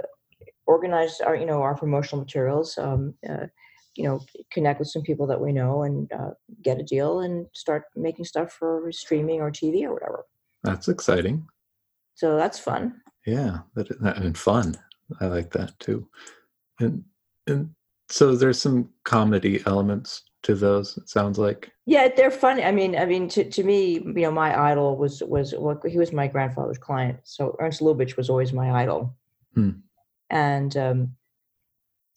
[0.66, 3.46] organize our, you know, our promotional materials, um, uh,
[3.94, 6.30] you know, connect with some people that we know and, uh,
[6.62, 10.24] get a deal and start making stuff for streaming or TV or whatever.
[10.62, 11.46] That's exciting.
[12.16, 13.00] So that's fun.
[13.26, 14.76] Yeah, that, that and fun.
[15.20, 16.08] I like that too.
[16.80, 17.04] And
[17.46, 17.70] and
[18.08, 20.96] so there's some comedy elements to those.
[20.96, 21.70] It sounds like.
[21.86, 22.64] Yeah, they're funny.
[22.64, 25.98] I mean, I mean, to, to me, you know, my idol was was well, he
[25.98, 27.18] was my grandfather's client.
[27.24, 29.14] So Ernst Lubitsch was always my idol,
[29.54, 29.70] Hmm.
[30.30, 31.16] and um,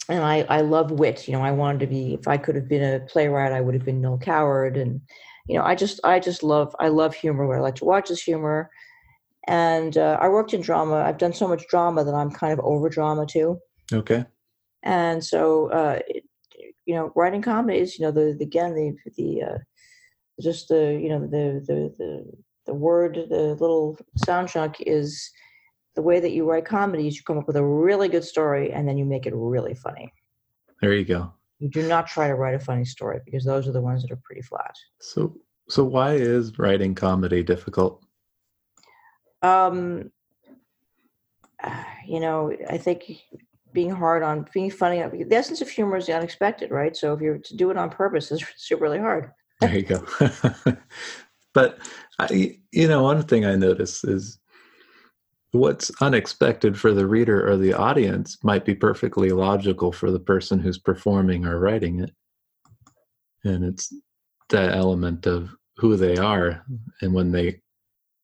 [0.08, 1.28] and I I love wit.
[1.28, 2.14] You know, I wanted to be.
[2.14, 4.78] If I could have been a playwright, I would have been Noel Coward.
[4.78, 5.02] And
[5.48, 7.46] you know, I just I just love I love humor.
[7.46, 8.70] Where I like to watch this humor.
[9.50, 10.98] And uh, I worked in drama.
[10.98, 13.58] I've done so much drama that I'm kind of over drama too.
[13.92, 14.24] Okay.
[14.84, 16.00] and so uh,
[16.86, 18.88] you know writing comedies, you know the, the again the
[19.18, 19.58] the uh,
[20.40, 22.12] just the you know the the the
[22.68, 25.32] the word the little sound chunk is
[25.96, 27.16] the way that you write comedies.
[27.18, 30.14] you come up with a really good story and then you make it really funny
[30.82, 31.34] There you go.
[31.58, 34.12] you do not try to write a funny story because those are the ones that
[34.12, 35.36] are pretty flat So
[35.68, 38.06] so why is writing comedy difficult?
[39.42, 40.12] Um
[42.06, 43.04] you know i think
[43.72, 47.22] being hard on being funny the essence of humor is the unexpected right so if
[47.22, 49.32] you're to do it on purpose it's really hard
[49.62, 50.06] There you go.
[51.54, 51.80] but
[52.18, 54.40] I, you know, one thing I notice is
[55.52, 60.60] what's unexpected for the reader or the audience might be perfectly logical for the person
[60.60, 62.12] who's performing or writing it.
[63.44, 63.94] And it's
[64.50, 66.64] that element of who they are
[67.02, 67.62] and when they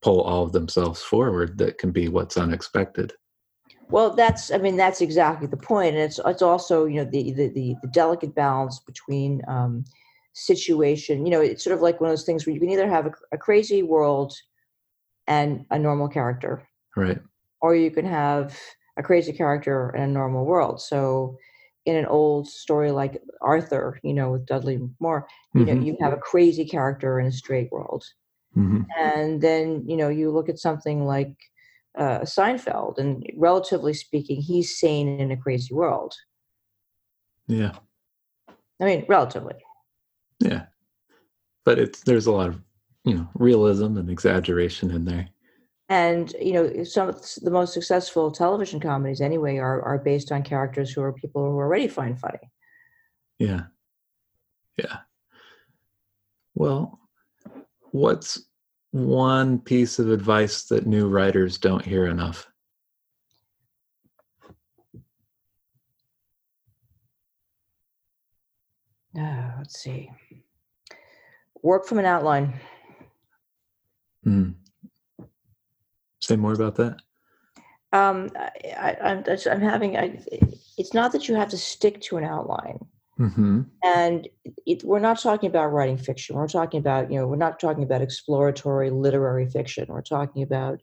[0.06, 3.14] pull all of themselves forward that can be what's unexpected.
[3.90, 7.32] Well, that's I mean that's exactly the point, and it's it's also you know the
[7.32, 9.84] the the, the delicate balance between um,
[10.34, 11.26] situation.
[11.26, 13.08] You know, it's sort of like one of those things where you can either have
[13.08, 14.32] a, a crazy world
[15.26, 17.20] and a normal character, Right.
[17.62, 18.56] or you can have
[18.98, 20.82] a crazy character and a normal world.
[20.82, 21.40] So,
[21.88, 25.84] in an old story like Arthur, you know, with Dudley Moore, you know, Mhm.
[25.84, 28.06] you have a crazy character in a straight world
[28.56, 31.36] hmm and then you know you look at something like
[31.98, 36.14] uh, Seinfeld, and relatively speaking, he's sane in a crazy world.
[37.48, 37.78] Yeah.
[38.82, 39.56] I mean, relatively.
[40.40, 40.66] Yeah.
[41.64, 42.62] But it's there's a lot of,
[43.04, 45.30] you know, realism and exaggeration in there.
[45.88, 50.44] And you know, some of the most successful television comedies, anyway, are are based on
[50.44, 52.52] characters who are people who already find funny.
[53.40, 53.64] Yeah.
[54.78, 54.98] Yeah.
[56.56, 57.00] Well,
[57.96, 58.44] what's
[58.92, 62.46] one piece of advice that new writers don't hear enough?
[69.18, 70.12] Uh, let's see.
[71.62, 72.54] Work from an outline.
[74.26, 74.50] Hmm.
[76.20, 76.98] Say more about that.
[77.94, 79.96] Um, I, am I'm, I'm having.
[79.96, 80.20] I,
[80.78, 82.80] it's not that you have to stick to an outline.
[83.20, 83.62] Mm-hmm.
[83.84, 84.28] And
[84.66, 86.36] it, we're not talking about writing fiction.
[86.36, 89.86] We're talking about, you know, we're not talking about exploratory literary fiction.
[89.88, 90.82] We're talking about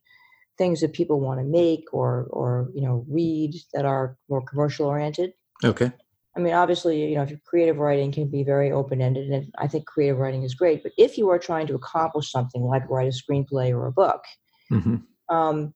[0.56, 4.86] things that people want to make or, or you know, read that are more commercial
[4.86, 5.34] oriented.
[5.62, 5.92] Okay.
[6.34, 9.68] I mean, obviously, you know, if creative writing can be very open ended, and I
[9.68, 10.82] think creative writing is great.
[10.82, 14.24] But if you are trying to accomplish something like write a screenplay or a book,
[14.70, 14.96] mm-hmm.
[15.34, 15.74] um,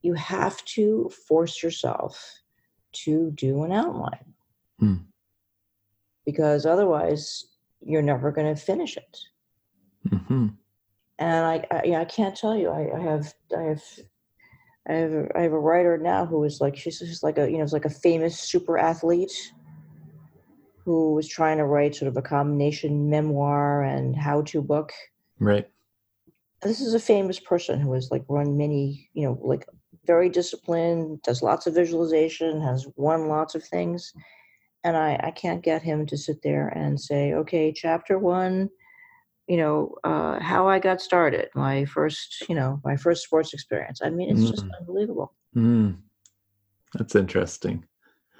[0.00, 2.40] you have to force yourself
[2.92, 4.32] to do an outline.
[4.78, 4.96] Hmm
[6.24, 7.46] because otherwise
[7.84, 9.18] you're never going to finish it.
[10.08, 10.48] Mm-hmm.
[11.18, 12.68] And I, I, yeah, I can't tell you.
[12.68, 13.82] I, I have, I have,
[14.88, 17.50] I have, a, I have a writer now who is like she's just like a,
[17.50, 19.32] you know, it's like a famous super athlete
[20.84, 24.92] who was trying to write sort of a combination memoir and how-to book.
[25.38, 25.68] Right.
[26.62, 29.66] this is a famous person who has like run many, you know, like
[30.06, 34.12] very disciplined, does lots of visualization, has won lots of things
[34.84, 38.70] and I, I can't get him to sit there and say, okay, chapter one,
[39.46, 44.00] you know, uh, how I got started, my first, you know, my first sports experience.
[44.02, 44.50] I mean, it's mm.
[44.50, 45.34] just unbelievable.
[45.56, 45.98] Mm.
[46.94, 47.84] That's interesting.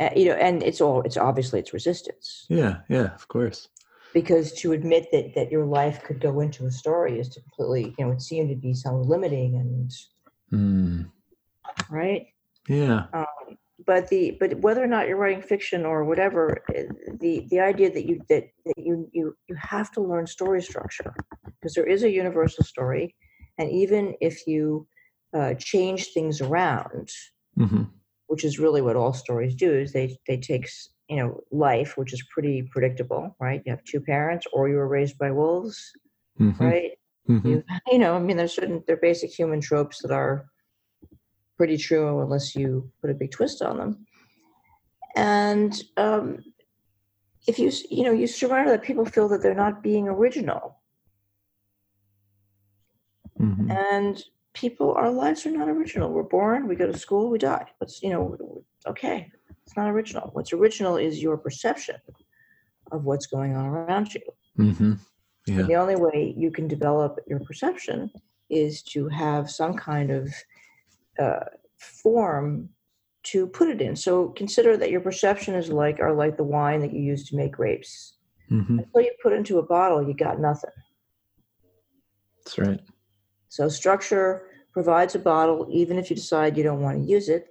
[0.00, 2.46] Uh, you know, and it's all, it's obviously it's resistance.
[2.48, 3.68] Yeah, yeah, of course.
[4.14, 7.94] Because to admit that that your life could go into a story is to completely,
[7.98, 9.90] you know, it seemed to be so limiting and,
[10.52, 11.10] mm.
[11.88, 12.26] right?
[12.68, 13.06] Yeah.
[13.14, 13.56] Um,
[13.86, 16.84] but the but whether or not you're writing fiction or whatever eh,
[17.20, 21.14] the the idea that you that, that you you you have to learn story structure
[21.44, 23.14] because there is a universal story
[23.58, 24.86] and even if you
[25.34, 27.08] uh, change things around
[27.58, 27.84] mm-hmm.
[28.26, 30.68] which is really what all stories do is they they take
[31.08, 34.88] you know life which is pretty predictable right you have two parents or you were
[34.88, 35.92] raised by wolves
[36.40, 36.64] mm-hmm.
[36.64, 36.92] right
[37.28, 37.48] mm-hmm.
[37.48, 40.46] you, you know i mean there's certain they're basic human tropes that are
[41.62, 44.04] pretty true unless you put a big twist on them.
[45.14, 46.42] And um,
[47.46, 50.80] if you you know you surround that people feel that they're not being original,
[53.40, 53.70] mm-hmm.
[53.70, 54.20] and
[54.54, 56.10] people our lives are not original.
[56.10, 57.66] We're born, we go to school, we die.
[57.78, 59.30] What's you know okay,
[59.64, 60.30] it's not original.
[60.32, 61.98] What's original is your perception
[62.90, 64.22] of what's going on around you.
[64.58, 64.94] Mm-hmm.
[65.46, 65.62] Yeah.
[65.62, 68.10] the only way you can develop your perception
[68.50, 70.28] is to have some kind of
[71.18, 71.44] uh,
[71.78, 72.68] form
[73.24, 73.94] to put it in.
[73.96, 77.36] So consider that your perception is like are like the wine that you use to
[77.36, 78.14] make grapes.
[78.50, 78.80] Mm-hmm.
[78.80, 80.70] Until you put into a bottle, you got nothing.
[82.38, 82.80] That's right.
[83.48, 87.46] So structure provides a bottle, even if you decide you don't want to use it.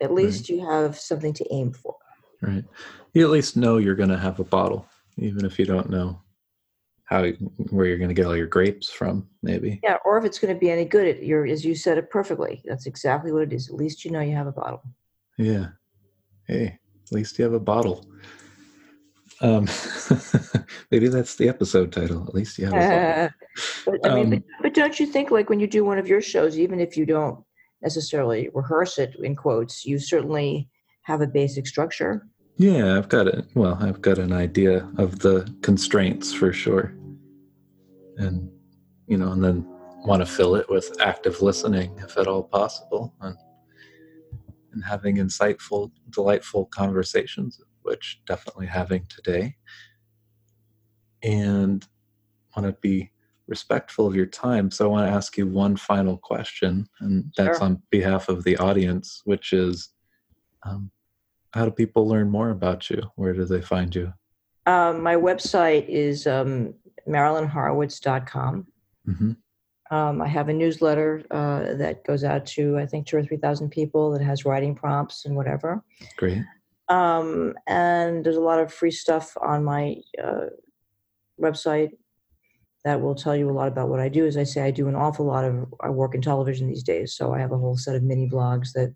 [0.00, 0.58] At least right.
[0.58, 1.96] you have something to aim for.
[2.42, 2.64] Right.
[3.14, 6.20] You at least know you're going to have a bottle, even if you don't know
[7.06, 7.24] how
[7.70, 9.80] where you're going to get all your grapes from maybe.
[9.82, 12.10] Yeah or if it's going to be any good it, you're as you said it
[12.10, 14.82] perfectly that's exactly what it is at least you know you have a bottle.
[15.38, 15.68] Yeah.
[16.46, 18.04] Hey at least you have a bottle.
[19.40, 19.68] Um
[20.90, 23.34] maybe that's the episode title at least you have a bottle.
[24.02, 26.08] but, I mean, um, but, but don't you think like when you do one of
[26.08, 27.42] your shows even if you don't
[27.82, 30.68] necessarily rehearse it in quotes you certainly
[31.02, 32.26] have a basic structure
[32.56, 33.46] yeah, I've got it.
[33.54, 36.94] Well, I've got an idea of the constraints for sure.
[38.16, 38.50] And,
[39.06, 39.66] you know, and then
[40.04, 43.36] want to fill it with active listening if at all possible and,
[44.72, 49.56] and having insightful, delightful conversations, which definitely having today.
[51.22, 51.86] And
[52.56, 53.10] want to be
[53.48, 54.70] respectful of your time.
[54.70, 57.64] So I want to ask you one final question, and that's sure.
[57.66, 59.90] on behalf of the audience, which is
[60.64, 60.90] um,
[61.56, 63.02] how do people learn more about you?
[63.16, 64.12] Where do they find you?
[64.66, 66.74] Um, my website is um,
[67.08, 68.66] marilynhorowitz.com.
[69.08, 69.32] Mm-hmm.
[69.94, 73.36] Um, I have a newsletter uh, that goes out to I think two or three
[73.36, 75.84] thousand people that has writing prompts and whatever.
[76.16, 76.42] Great.
[76.88, 80.46] Um, and there's a lot of free stuff on my uh,
[81.40, 81.90] website
[82.84, 84.26] that will tell you a lot about what I do.
[84.26, 87.14] As I say, I do an awful lot of I work in television these days,
[87.14, 88.92] so I have a whole set of mini blogs that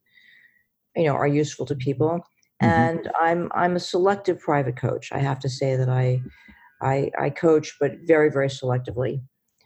[0.97, 2.21] you know are useful to people.
[2.63, 2.71] Mm-hmm.
[2.71, 6.23] and i'm i'm a selective private coach i have to say that i
[6.83, 9.23] i, I coach but very very selectively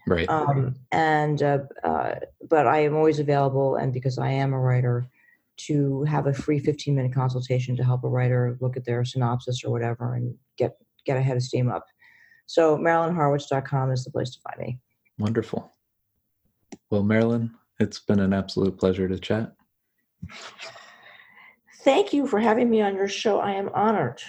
[0.06, 2.14] right um, and uh, uh,
[2.48, 5.08] but i am always available and because i am a writer
[5.56, 9.62] to have a free 15 minute consultation to help a writer look at their synopsis
[9.64, 11.86] or whatever and get get ahead of steam up
[12.46, 14.78] so marilynhorowitz.com is the place to find me
[15.18, 15.72] Wonderful.
[16.90, 19.52] Well, Marilyn, it's been an absolute pleasure to chat.
[21.84, 23.40] Thank you for having me on your show.
[23.40, 24.22] I am honored,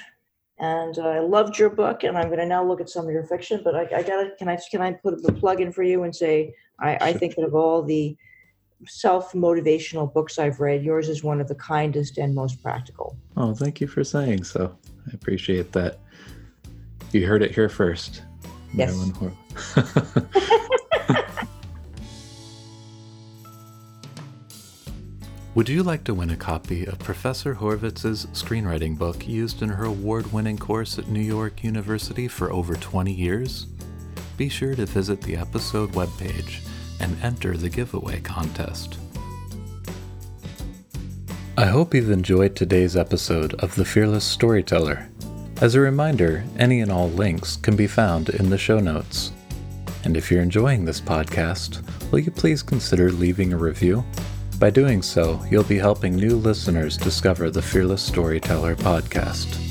[0.59, 2.03] and uh, I loved your book.
[2.03, 3.61] And I'm going to now look at some of your fiction.
[3.63, 6.03] But I, I got to can I can I put a plug in for you
[6.03, 8.17] and say I, I think that of all the
[8.85, 13.17] self motivational books I've read, yours is one of the kindest and most practical.
[13.37, 14.77] Oh, thank you for saying so.
[15.07, 15.99] I appreciate that.
[17.13, 18.23] You heard it here first.
[18.73, 19.11] Yes.
[25.55, 29.85] Would you like to win a copy of Professor Horowitz's screenwriting book used in her
[29.85, 33.65] award winning course at New York University for over 20 years?
[34.35, 36.59] Be sure to visit the episode webpage
[36.99, 38.97] and enter the giveaway contest.
[41.57, 45.07] I hope you've enjoyed today's episode of The Fearless Storyteller.
[45.61, 49.31] As a reminder, any and all links can be found in the show notes.
[50.03, 51.81] And if you're enjoying this podcast,
[52.11, 54.03] will you please consider leaving a review?
[54.59, 59.64] By doing so, you'll be helping new listeners discover the Fearless Storyteller podcast.